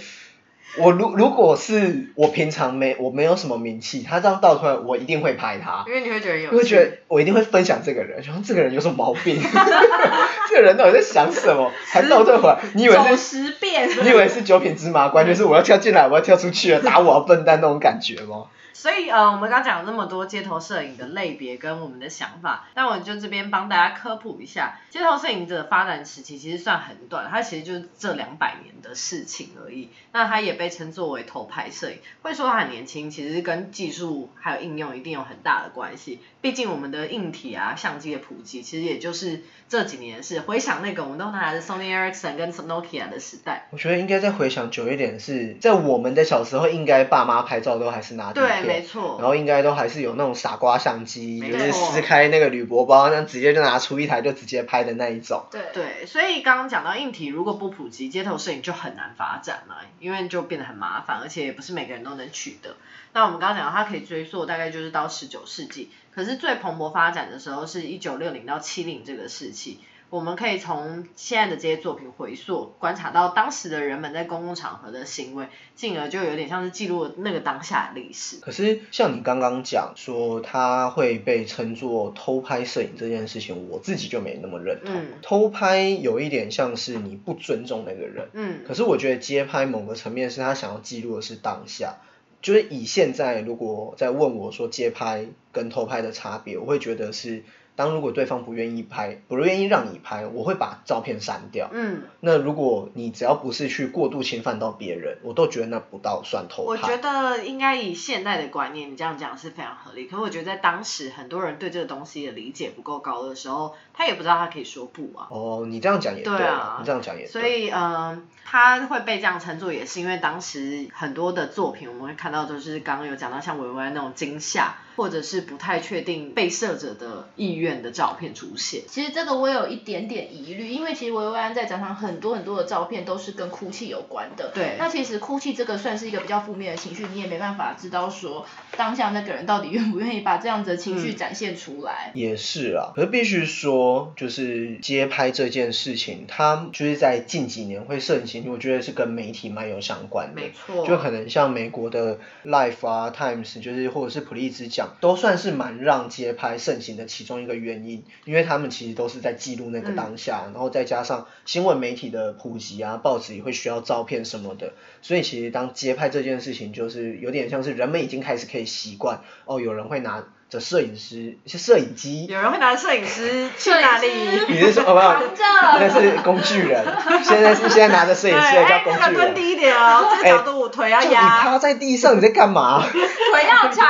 [0.78, 5.86] 我如如果是我平常没我没有什么名气，他这样倒出来，我一定会拍他。
[5.88, 9.40] 因为你会觉得有会觉得我一定会分享这个人，然后这个人有什么毛病？
[10.50, 11.72] 这个人到底在想什么？
[11.88, 12.60] 还倒退回来？
[12.74, 13.18] 你以为走是？
[13.18, 15.26] 十遍，你以为是九品芝麻官？
[15.26, 18.46] 就是我要跳进来，我要跳出去了，打我啊笨蛋那种感觉吗？
[18.78, 29.90] 所以呃，我们刚讲了那么多街头摄影的类别跟我们的想法，那我就这边帮大家科普一下，街头摄影的发展时期其实算很短，它其实就是这两百年的事情而已。
[30.12, 36.20] 那它也被称作为偷拍摄影，会说它很年轻，其实跟技术还有应用一定有很大的关系。
[36.42, 43.68] 毕竟我们的硬体啊、相机的普及，其实也就是这几年是回想那个我们都拿着 Sony Ericsson 跟 Nokia 的时代。
[43.72, 49.18] 我觉得应该再回想久一点，是在我们的小时候，应该爸妈拍照都还是拿对，没错。
[49.20, 55.46] 然后应该都还是有那种傻瓜相机，没就是撕开那个铝箔包，那直接就拿出一台就直接拍的那一种。
[55.52, 62.76] 对对，所以刚刚讲到硬体如果不普及，街头摄影就很难发展了，因为就变得很麻烦，而且也不是每个人都能取得。
[63.14, 69.80] 那我们刚刚讲到它可以追溯大概就是到十九世纪，可是最蓬勃发展的时候是一九六零到七零这个时期。
[70.10, 78.38] 我们可以从现在的这些作品回溯，观察到当时的人们在公共场合的行为，进而就有点像是记录那个当下的历史。
[78.42, 84.94] 可是像你刚刚讲说它会被称作偷拍摄影这件事情，我自己就没那么认同。
[84.94, 91.96] 嗯偷拍有一点像是你不尊重那个人，嗯，可是我觉得街拍某个层面是他想要记录的是当下。
[92.42, 97.44] 就是以现在如果在问我说街拍跟偷拍的差别，我会觉得是
[97.76, 101.70] 当如果对方不愿意拍，不愿意让你拍，我会把照片删掉。
[101.72, 106.96] 嗯，那如果你只要不是去过度侵犯到别人，我都觉得那不到算偷拍我觉。
[106.98, 110.06] 得应该以现代的观念，你这样讲是非常合理。
[110.06, 115.28] 可是我觉得在当时很多人对这个东西的理解不够高的时候，他也不知道他可以说不啊。
[115.30, 117.28] 哦，你这样讲也对啊你这样讲也对。
[117.28, 128.82] 所以，嗯，他会被这样称作，也是因为当时很多的作品，我们会看到就是刚刚有讲到像维维那种惊吓，或者是不太确定被摄者的意愿的照片出现。
[128.88, 134.52] 其实这个我有一点点疑虑，因为其实维维安在展场很多很多的照片都是跟哭泣有关的。
[134.54, 138.46] 对那其实哭泣这个算是一个比较负面的情绪，你也没办法知道说
[138.78, 142.12] 当下那个人到底愿不愿意把这样子的情绪嗯展现出来。
[142.14, 150.42] 也是啊，可是必须说，就是街拍这件事情，它就是在近几年会盛行，我觉得是跟媒体蛮有相关的。
[150.42, 174.08] 没错，就可能像美国的 Life 啊、Times，就是或者是普利兹奖，都算是蛮让街拍盛行的其中一个原因，因为他们其实都是在记录那个当下，然后再加上新闻媒体的普及啊，报纸也会需要照片什么的，所以其实当街拍这件事情，就是有点像是人们已经开始可以习惯，哦，有人会拿着摄影师、是摄影机，有人会拿摄影师 去哪里？
[174.48, 175.44] 你是说哦不扛不，着
[175.80, 176.86] 那是工具人，
[177.24, 179.34] 现在是现在拿着摄影师叫哎，那个蹲工具人。
[179.36, 182.86] 低一点哦，这个角度我腿要压，趴在地上，你在干嘛？
[182.86, 183.86] 腿要长，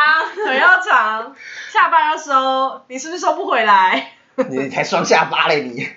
[0.46, 1.36] 腿要长，
[1.74, 4.12] 下巴要收，你是不是收不回来？
[4.50, 5.88] 你才双下巴嘞你。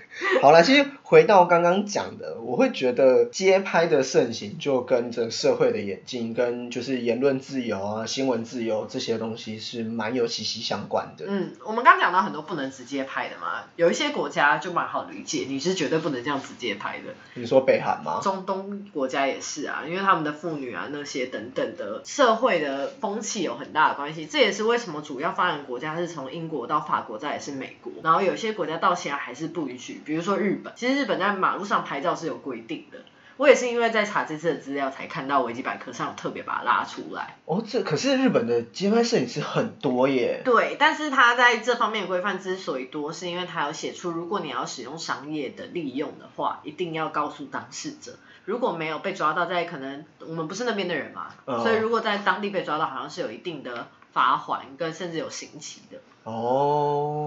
[0.40, 11.25] 好了，其实回到刚刚讲的，我会觉得街拍的盛行就跟着社会的演进，跟就是言论自由啊、新闻自由这些东西是蛮有息息相关的。
[11.27, 17.14] 嗯，我们刚讲到很多不能直接拍的嘛，有一些国家就蛮好理解，你是绝对不能这样直接拍的。
[17.33, 18.21] 你说北韩吗？
[18.23, 24.27] 中东国家也是啊，因为他们的妇女啊那些等等的社会的风气有很大的关系。
[24.27, 32.98] 这也是为什么主要发展国家是从英国到法国，再也是美国，然后有些国家到现在还是不允许，比如说日本，其实日本在马路上拍照是有规定的。
[33.37, 37.37] 我也是因为在查这次的资料，才看到维基百科上特别把它拉出来。
[37.44, 40.42] 哦，这可是日本的街拍摄影师很多耶。
[40.44, 48.16] 对，但是他在这方面的规范之所以多，是因为他有写出，如果你要使用商业的利用的话，一定要告诉当事者。
[48.44, 57.17] 如果没有被抓到，在可能我们不是那边的人嘛，嗯所以如果在当地被抓到，好像是有一定的罚款跟甚至有刑期的，哦，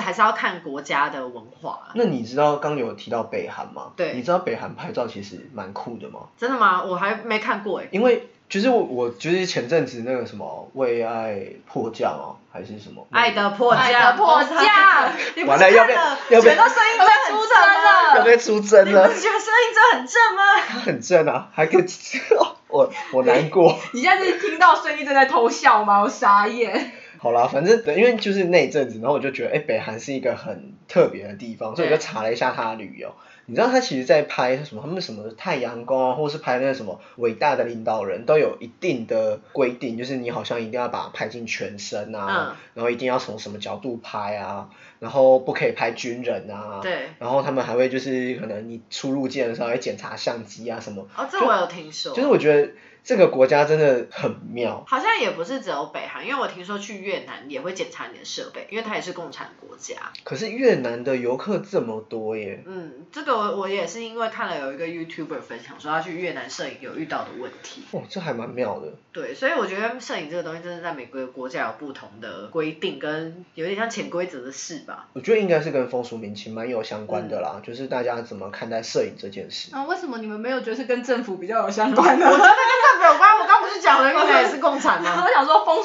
[0.00, 1.78] 就是还是要看国家的文化。
[1.94, 3.92] 那你知道刚有提到北韩吗？
[3.96, 6.20] 对你知道北韩拍照其实蛮酷的吗？
[6.38, 6.82] 真的吗？
[6.82, 7.88] 我还没看过哎。
[7.90, 13.06] 因为就是我我就是前阵子那个什么为爱迫降哦，还是什么？
[13.10, 17.50] 爱的迫降，爱的迫降你不是完了要被看了要被觉得声音真的很正
[17.84, 18.16] 吗？
[18.16, 19.14] 要被出征了你不。
[19.14, 20.42] 是觉得声音真的很正吗？
[20.66, 21.84] 他很正啊，还可以，
[22.68, 23.76] 我我难过。
[23.92, 26.00] 你现在是听到声音正在偷笑吗？
[26.02, 26.92] 我傻眼。
[27.20, 33.14] 好啦，反正对，因为就是那一阵子，然后我就觉得，哎、北韩是一个很特别的地方，所以我就查了一下他的旅游。
[33.46, 34.82] 你知道他其实在拍什么？
[34.82, 52.14] 他们什么太阳宫啊，或是拍那个什么伟大的领导人，都有一定的规定，就是你好像一定要把它拍进全身啊，嗯然后一定要从什么角度拍啊，然后不可以拍军人啊，对，然后他们还会就是可能你出入境的时候会检查相机啊什么，哦，这我有听说。
[52.14, 52.70] 就是我觉得
[53.04, 54.84] 这个国家真的很妙。
[54.86, 59.96] 好像也不是只有北韩，因为我听说去越南也会检查你的设备，因为它也是共产国家。
[60.24, 67.82] 可是越南的游客这么多耶，嗯，这个我我也是因为看了有一个 YouTuber 分享说他去越南摄影有遇到的问题。
[67.92, 68.92] 哦，这还蛮妙的。
[69.12, 75.08] 对，所以我觉得摄影这个东西真的在每个国家有不同的规定，跟有点像潜规则的事吧。
[75.12, 79.74] 我觉得应该是跟风俗民情蛮有相关的啦，就是大家怎么看待摄影这件事。
[79.74, 82.26] 啊，为什么你们没有觉得是跟政府比较有相关呢？
[82.26, 85.10] 我觉得跟政府有关，我刚不是讲了越南也是共产吗？
[85.24, 85.82] 我想说风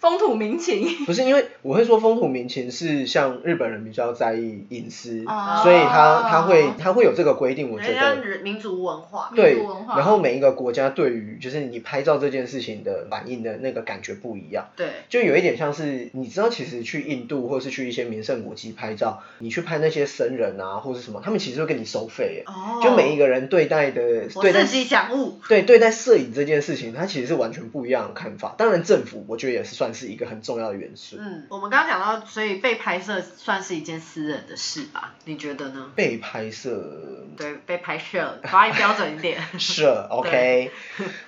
[0.00, 0.88] 风土民情。
[1.06, 8.24] 不是因为我会说风土民情是像日本人比较在意隐私，哦所以他他会他会有这个规定，我觉人家得。
[8.24, 9.30] 人民族文化。
[9.34, 22.44] 对民族文，化然后每一个国家对于就是你拍照这件事情的反应的那个感觉不一样，对，就有一点像是你知道，其实去印度或是去一些名胜古迹拍照，你去拍那些僧人啊或是什么，他们其实会跟你收费耶。
[22.46, 25.40] 哦就每一个人对待的我对待自己想悟。
[25.48, 28.54] 对对待摄影这件事情，他其实是完全不一样的看法。
[28.56, 31.16] 当然，政府我觉得也是算是一个很重要的元素。
[31.18, 35.14] 嗯，我们刚刚讲到，所以被拍摄算是一件私人的事吧？
[35.24, 35.90] 你觉得呢？
[35.94, 39.40] 被拍摄对，被拍摄，发音标准一点。
[39.58, 40.70] 是 OK，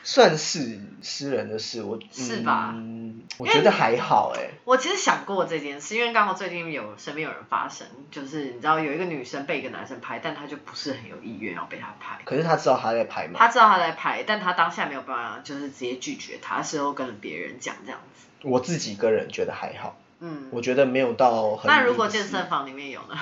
[0.03, 4.51] 算是私人的事，我是吧嗯，我觉得还好哎。
[4.65, 12.21] 我其实想过这件事，因为刚好最近有身边有人发生，就是你知道有一个女生被一个男生拍，但她就不是很有意愿要被他拍。
[12.25, 13.39] 可是他知道他在拍吗？
[13.39, 18.27] 他知道他在拍，但他当下没有办法，就是直接拒绝他，事后跟别人讲这样子。
[18.43, 21.67] 我自己个人觉得还好，嗯，我觉得没有到很。
[21.67, 23.17] 那如果健身房里面有呢？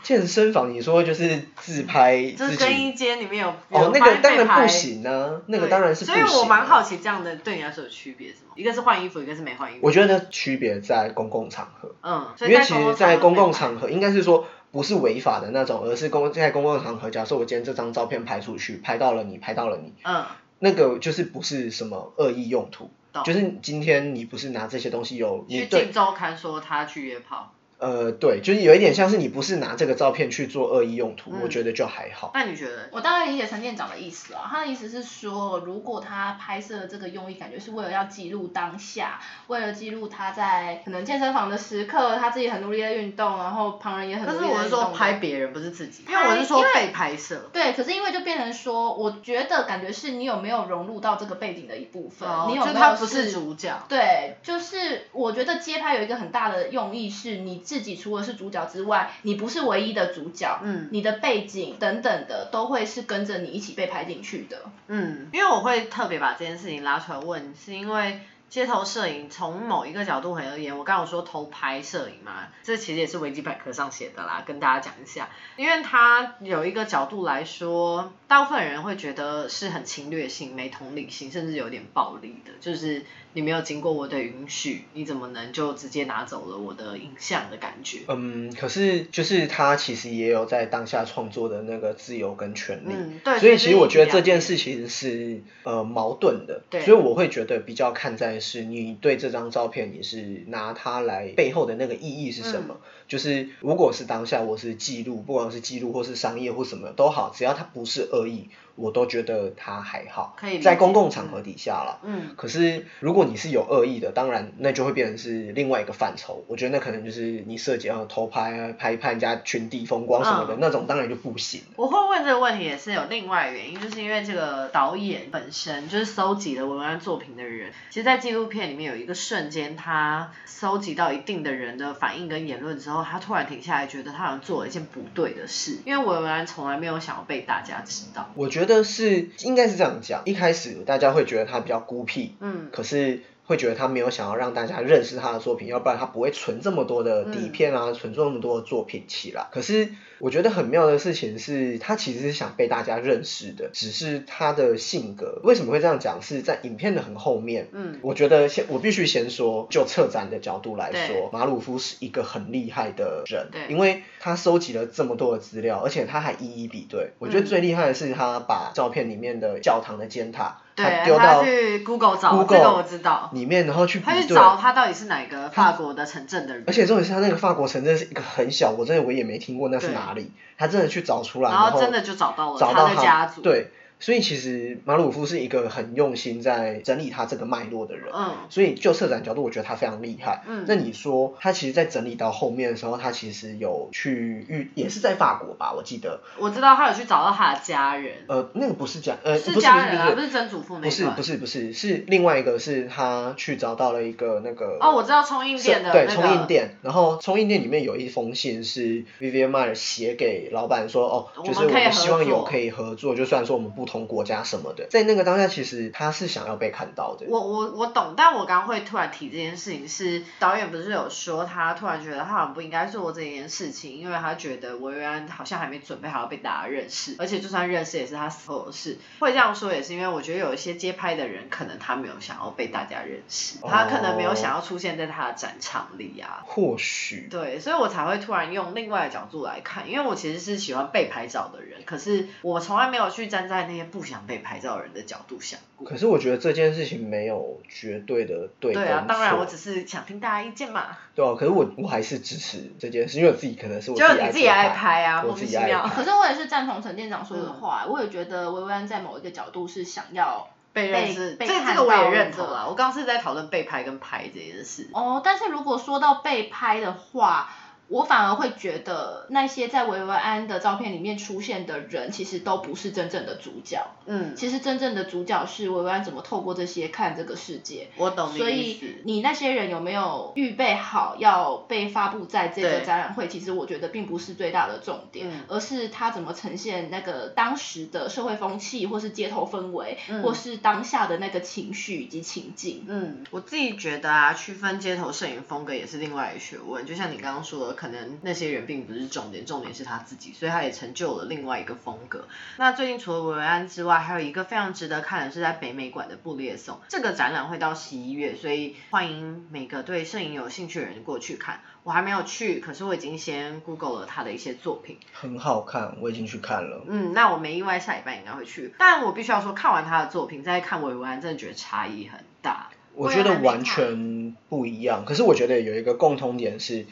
[0.00, 6.24] 健身房，你说就是自拍自 就是更衣间里面有哦，那个当然不行啊，那个对当然是不所行。
[6.24, 6.80] 以我蛮好。
[6.80, 8.52] 奇，这样的对你来说有区别是吗？
[8.54, 9.80] 一个是换衣服，一个是没换衣服。
[9.82, 20.24] 我觉得区别在公共场合，嗯，因为其实，在公共场场合应该是说不是违法的那种，而是公在公共场合，假设我今天这张照片拍出去，拍到了你，拍到了你，嗯，
[20.60, 32.32] 那个就是不是什么恶意用途，懂就是今天你不是拿这些东西有你去对镜周刊说他去约炮，呃对，就是有一点像是你不是拿这个照片去做恶意用途，嗯我觉得就还好。
[32.34, 32.88] 那你觉得？
[32.90, 47.48] 我大概理解陈店长的意思啊，他的意思是说，如果他拍摄这个用意，感觉是为了要记录当下，为了记录他在可能健身房的时刻，他自己很努力的运动，然后旁人也很可努力的是我是说拍别人，不是自己，因为我是说因为被拍摄。
[47.52, 53.80] 对，可是因为就变成说，我觉得感觉是你有没有融入到这个背景的一部分，哦你有没有就他不是主角。
[53.88, 64.62] 对，就是我觉得街拍有一个很大的用意是，你自己除了是主角之外，你不是唯一的主角，嗯你的背景等等的都会是跟着你一起被拍进去的。
[64.86, 88.00] 嗯，因为我会特别把这件事情拉出来问，是因为街头摄影从某一个角度而言，我刚刚有说偷拍摄影嘛，这其实也是维基百科上写的啦，跟大家讲一下，因为它有一个角度来说，大部分人会觉得是很侵略性、没同理心，甚至有点暴力的，就是你没有经过我的允许，你怎么能就直接拿走了我的影像的感觉？
[88.08, 96.80] 嗯，可是就是他其实也有在当下创作的那个自由跟权利，嗯，对，所以其实我觉得这这件事其实是呃矛盾的，对。
[96.82, 111.98] 所以我会觉得比较看在是你对这张照片你是拿它来背后的那个意义是什么，嗯就是如果是当下我是记录，不管是记录或是商业或什么都好，只要它不是恶意，我都觉得它还好，可以在公共场合底下啦。
[112.04, 116.44] 嗯，可是如果你是有恶意的，当然那就会变成是另外一个范畴。
[116.46, 121.62] 我觉得那可能就是你涉及到偷拍啊、拍拍人家群体风光什么的、嗯那种，当然就不行。
[121.76, 138.30] 我会问这个问题也是有另外原因，就是因为这个导演本身就是搜集了文案作品的人，其实，在纪录片里面有一个瞬间，他搜集到一定的人的反应跟言论之后，他突然停下来，觉得他好像做了一件不对的事，因为文案从来没有想要被大家知道。
[138.34, 149.46] 我觉得是应该是这样讲，一开始大家会觉得他比较孤僻，嗯，可是会觉得他没有想要让大家认识他的作品，要不然他不会存这么多的底片啊，存这么多的作品起来。
[149.50, 149.88] 可是
[150.18, 157.68] 我觉得很妙的事情是，他其实是想被大家认识的，只是他的性格为什么会这样讲，是在影片的很后面。
[157.72, 167.12] 嗯我觉得先我必须先说，就策展的角度来对说，马鲁夫是一个很厉害的人，对因为他收集了这么多的资料，而且他还一一比对。
[167.18, 174.04] 我觉得嗯最厉害的是他把照片里面的教堂的尖塔，他对，丢到他去 Google 找 Google 这个我知道，里面，然后去比。
[174.04, 180.30] 他去找他到底是哪个法国的城镇的人，而且重点是他那个法国城镇是一个很小，我真的我也没听过那是哪里。
[180.56, 183.42] 他真的去找出来，然后后真的就找到了找到他的家族。
[183.42, 183.70] 对，
[184.00, 188.08] 所以其实马鲁夫是一个很用心在整理他这个脉络的人。
[188.14, 190.42] 嗯所以就策展角度，我觉得他非常厉害。
[190.46, 195.72] 嗯那你说他其实，在整理到后面的时候，他其实有去遇，也是在法国吧？
[195.76, 217.26] 我记得，我知道他有去找到他的家人，呃，那个不是家，呃，不是是家人啊，不是不是曾祖父那不是不是不是是另外一个是他去找到了一个那个哦，我知道冲印店的对，那个冲印店，然后冲印店里面有一封信是 Vivian Meyer 写给老板说，哦，就是我们希望有可以合作，就算说我们不同国家什么的，在那个当下，其实他是想要被看到的。
[217.28, 228.98] 我我我懂，但我刚刚会突然提这件事情是，导演不是有说他突然觉得他好像不应该做这件事情，因为他觉得维维安好像还没准备好要被大家认识，而且就算认识也是他死后的事。
[229.18, 236.42] 会这样说也是因为我觉得有一些街拍的人，可能他没有想要被大家认识，他可能没有想要出现在他的展场里啊。
[236.44, 245.86] 或许对，所以我才会突然用另外的角度来看，因为我其实是喜欢被拍照的人，可是我从来没有去站在那些不想被拍照人的角度想过。
[245.88, 250.96] 可是我觉得这件事情没有绝对的对对啊，当然我只是想听大家意见嘛。
[251.14, 262.66] 对啊，可是我我还是支持这件事，因为我自己可能是我就自己你自己爱拍拍啊，我莫名其妙自己爱拍可是我也是赞同陈店长说的嗯话，我也觉得薇薇安在某一个角度是想要被认识，被这这个我也认的同啦。
[262.68, 264.88] 我刚刚是在讨论被拍跟拍这件事。
[264.92, 267.50] 哦，但是如果说到被拍的话，
[267.88, 273.86] 我反而会觉得那些在维维安的照片里面出现的人，其实都不是真正的主角。
[274.06, 277.88] 嗯，其实真正的主角是维维安怎么透过这些看这个世界。
[277.96, 278.86] 我懂你所以的意思。
[279.04, 283.26] 你那些人有没有预备好要被发布在这个展览会？
[283.28, 292.84] 其实我觉得并不是最大的重点，嗯而是他怎么呈现那个当时的社会风气，或是街头氛围，嗯或是当下的那个情绪以及情境。
[292.86, 296.84] 嗯，我自己觉得啊，区分街头摄影风格也是另外一个学问。
[296.84, 302.24] 就像你刚刚说的，可能那些人并不是重点，重点是他自己，所以他也成就了另外一个风格。
[302.56, 306.80] 那最近除了维维安之外，还有一个非常值得看的是在北美馆的布列松。
[306.88, 311.60] 这个展览会到十一月，所以欢迎每个对摄影有兴趣的人过去看。
[311.84, 314.98] 我还没有去，可是我已经先 Google 了他的一些作品。
[315.12, 316.82] 很好看，我已经去看了。
[316.88, 318.74] 嗯，那我没意外，下礼拜应该会去。
[318.76, 322.70] 但我必须要说，看完他的作品再看维维安，真的觉得差异很大。
[322.94, 326.84] 我我觉得完全不一样，可是我觉得有一个共通点是，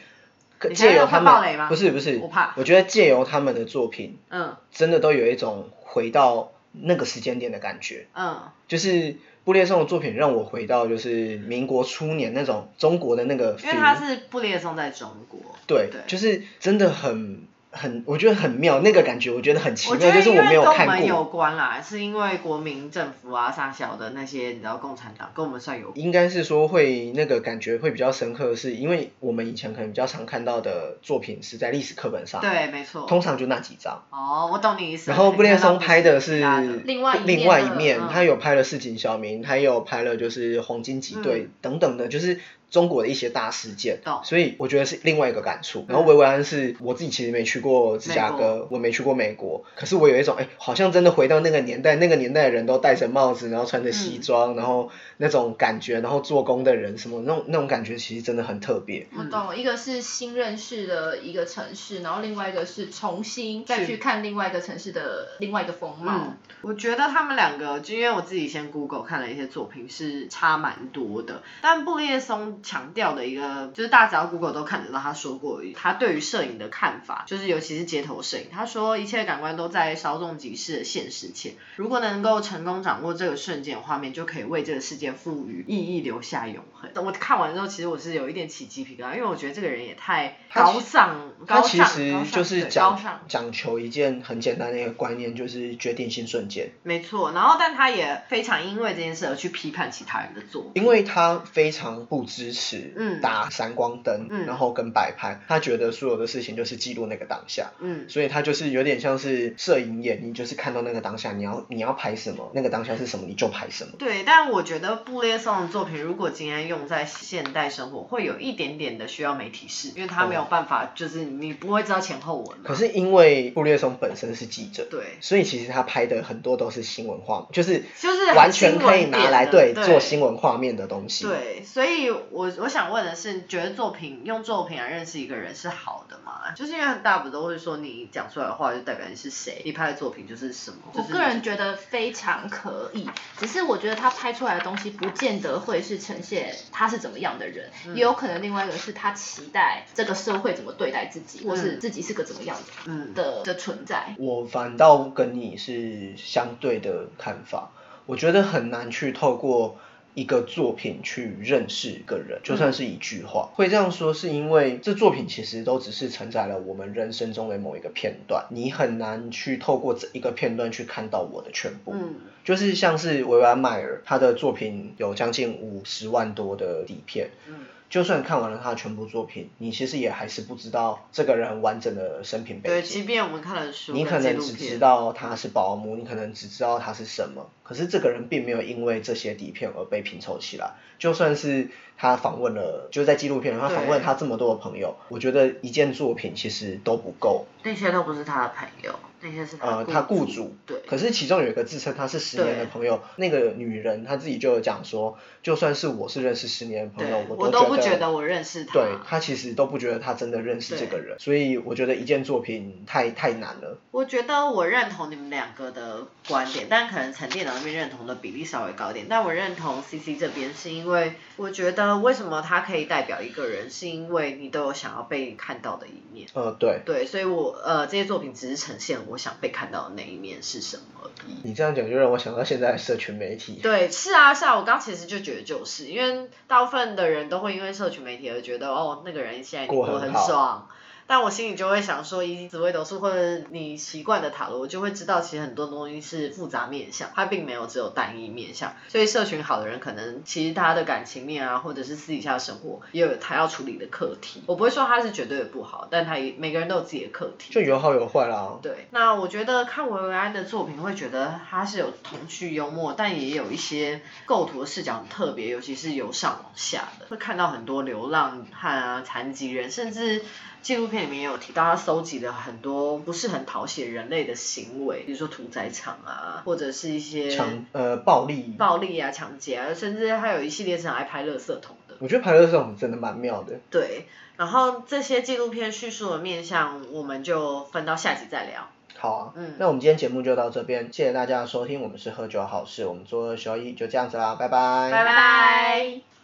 [0.73, 2.53] 借由他们不是不是，我怕。
[2.55, 4.55] 我觉得借由他们的作品，嗯。
[4.71, 8.07] 真的都有一种回到那个时间点的感觉。
[8.15, 15.39] 嗯，就是布列松的作品让我回到就是民国初年那种中国的那个因为他是布列松在中国。
[15.65, 16.01] 对对。
[16.07, 17.43] 就是真的很
[17.77, 21.37] 很，我觉得很妙，那个感觉我觉得很奇妙，就是我没有为跟我看们有过。
[21.37, 25.99] 关啦，是因为国民政府啊、上小的那些，你知道共产党跟我们算有关。
[25.99, 33.05] 应该是说会那个感觉会比较深刻，是因为我们以前可能比较常看到的作品是在历史课本上，对，没错。
[33.05, 34.01] 通常就那几张。
[34.09, 35.11] 哦，我懂你意思。
[35.11, 36.43] 然后布列松拍的是
[36.85, 42.39] 另外另外一面，嗯他有拍了市井小民，他也有拍了就是黄金几队等等的，就是
[42.69, 45.79] 中国的一些大事件懂，所以我觉得是另外一个感触。
[45.81, 59.07] 嗯然后维维安是我自己其实没去过芝加哥，我没去过美国，可是我有一种哎，好像真的回到那个年代，那个年代的人都戴着帽子，然后穿着西装，然后那种感觉，然后做工的人什么那种那种感觉，其实真的很特别。
[59.17, 66.13] 我懂，一个是新认识的一个城市，然后另外一个是重新再去看另外一个城市的另外一个风貌。
[66.13, 71.41] 嗯，我觉得他们两个，就因为我自己先 Google 看了一些作品，是差蛮多的。
[71.61, 86.89] 但布列松强调的一个，就是大家只要 Google 都看得到，他说过他对于摄影的看法，就是尤其是街头摄影，他说一切感官都在稍纵即逝的现实前，如果能够成功掌握这个瞬间画面，就可以为这个世界赋予意义，留下永恒。
[87.05, 93.21] 我看完之后，其实我是有一点起鸡皮疙瘩，因为我觉得这个人也太高尚，他高尚，其实就是高讲尚。
[93.27, 96.71] 讲求一件很简单的一个观念，就是决定性瞬间。
[96.83, 100.71] 没错，然后但他也非常因为这件事而去批判其他人的作品。
[100.75, 113.91] 因为他非常不支持嗯打闪光灯，嗯然后跟摆拍，他觉得所有的事情就是记录那个当下，嗯，所以他就是有点像是摄影眼，你就是看到那个当下，你要你要拍什么，那个当下是什么你就拍什么。
[113.99, 122.57] 对，但我觉得布列松的作品如果今天用在现代生活，会有一点点的需要媒体视，因为他没有办法，就是你不会知道前后文。
[122.63, 131.25] 可是因为布列松本身是记者，对，所以其实他拍的很多都是新闻画，就是就是完全可以拿来对做新闻画面的东西。
[131.25, 136.51] 对，所以我我想问的是，觉得作品用作品来认识一个人是好的吗？
[136.55, 140.77] 就是因为大家不不都会说你讲出来的话就代表你是谁，你拍的作品就是什么。
[140.93, 143.09] 我个人觉得非常可以，
[143.39, 154.15] 只是我觉得他拍出来的东西不见得会是呈现他是怎么样的人，也有可能另外一个是他期待这个社会怎么对待自己，或是自己是个怎么样的的的存在。
[154.19, 157.71] 我反倒跟你是相对的看法，
[158.05, 159.79] 我觉得很难去透过。
[160.17, 171.91] 一个作品去认识一个人，就算是一句话，会这样说，是因为这作品其实都只是承载了我们人生中的某一个片段，你很难去透过这一个片段去看到我的全部。
[171.93, 177.29] 嗯，就是像是维安迈尔，他的作品有将近五十万多的底片。
[177.47, 177.53] 嗯。
[177.89, 182.75] 就算看完了他的全部作品，你其实也还是不知道这个人完整的生平背景。
[182.75, 190.71] 对，即便我们看了书，你可能只知道他是保姆，你可能只知道他是什么，可是这个人并没有因为这些底片而被拼凑起来。
[190.97, 197.45] 就算是他访问了，就在纪录片，他访问他这么多的朋友，我觉得一件作品其实都不够。
[197.63, 198.97] 那些都不是他的朋友。
[199.19, 213.79] 那些是呃，他雇主对，可是其中有一个自称他是十年的朋友，那个女人她自己就有讲说，就算是我是认识十年的朋友，我都不觉得我认识他，对他其实都不觉得他真的认识这个人，所以我觉得一件作品太太难了。
[213.89, 226.27] 我觉得我认同你们两个的观点，但可能陈电脑认同的比例稍微高一点，但我认同 C C 这边是因为我觉得为什么他可以代表一个人，是因为你都有想要被看到的一面。
[226.33, 229.95] 呃，对，对，所以我呃这些作品只是呈现我想被看到的。
[229.95, 231.09] 那一面是什么？
[231.43, 233.59] 你这样讲就让我想到现在社群媒体。
[233.63, 240.67] 对，是啊，是啊，我刚其实就觉得就是，因为大部分的人都会因为社群媒体而觉得，哦，那个人现在过得很爽。
[241.07, 248.73] 但我心里就会想说，以紫微斗数或者你习惯的塔罗，就会知道其实很多东西是复杂面相，它并没有只有单一面相。
[248.89, 254.43] 所以社群好的人，可能其实他的感情面啊，或者是私底下生活，也有他要处理的课题。
[254.45, 257.53] 我不会说他是绝对的不好，但他也每个人都有自己的课题。
[257.53, 258.59] 就有好有坏啦。
[258.61, 270.21] 对，那我觉得看维维安的作品，会觉得他是有童趣幽默，但也有一些构图的视角很特别，尤其是由上往下的，会看到很多流浪汉啊、残疾人，甚至。
[270.67, 281.95] 纪录片里面也有提到，他搜集了很多不是很讨喜人类的行为，比如说屠宰场啊，或者是一些强呃暴力、暴力啊、抢劫啊，甚至还有一系列是爱拍垃圾桶的。
[281.99, 283.61] 我觉得拍垃圾桶真的蛮妙的。
[283.71, 288.67] 对，然后这些纪录片叙述的面向，我们就分到下集再聊。
[288.97, 294.91] 好啊，嗯，那我们今天节目就到这边，谢谢大家的收听，我们是喝酒好事，我们做二休一就这样子啦，拜拜。
[294.91, 296.16] 拜拜。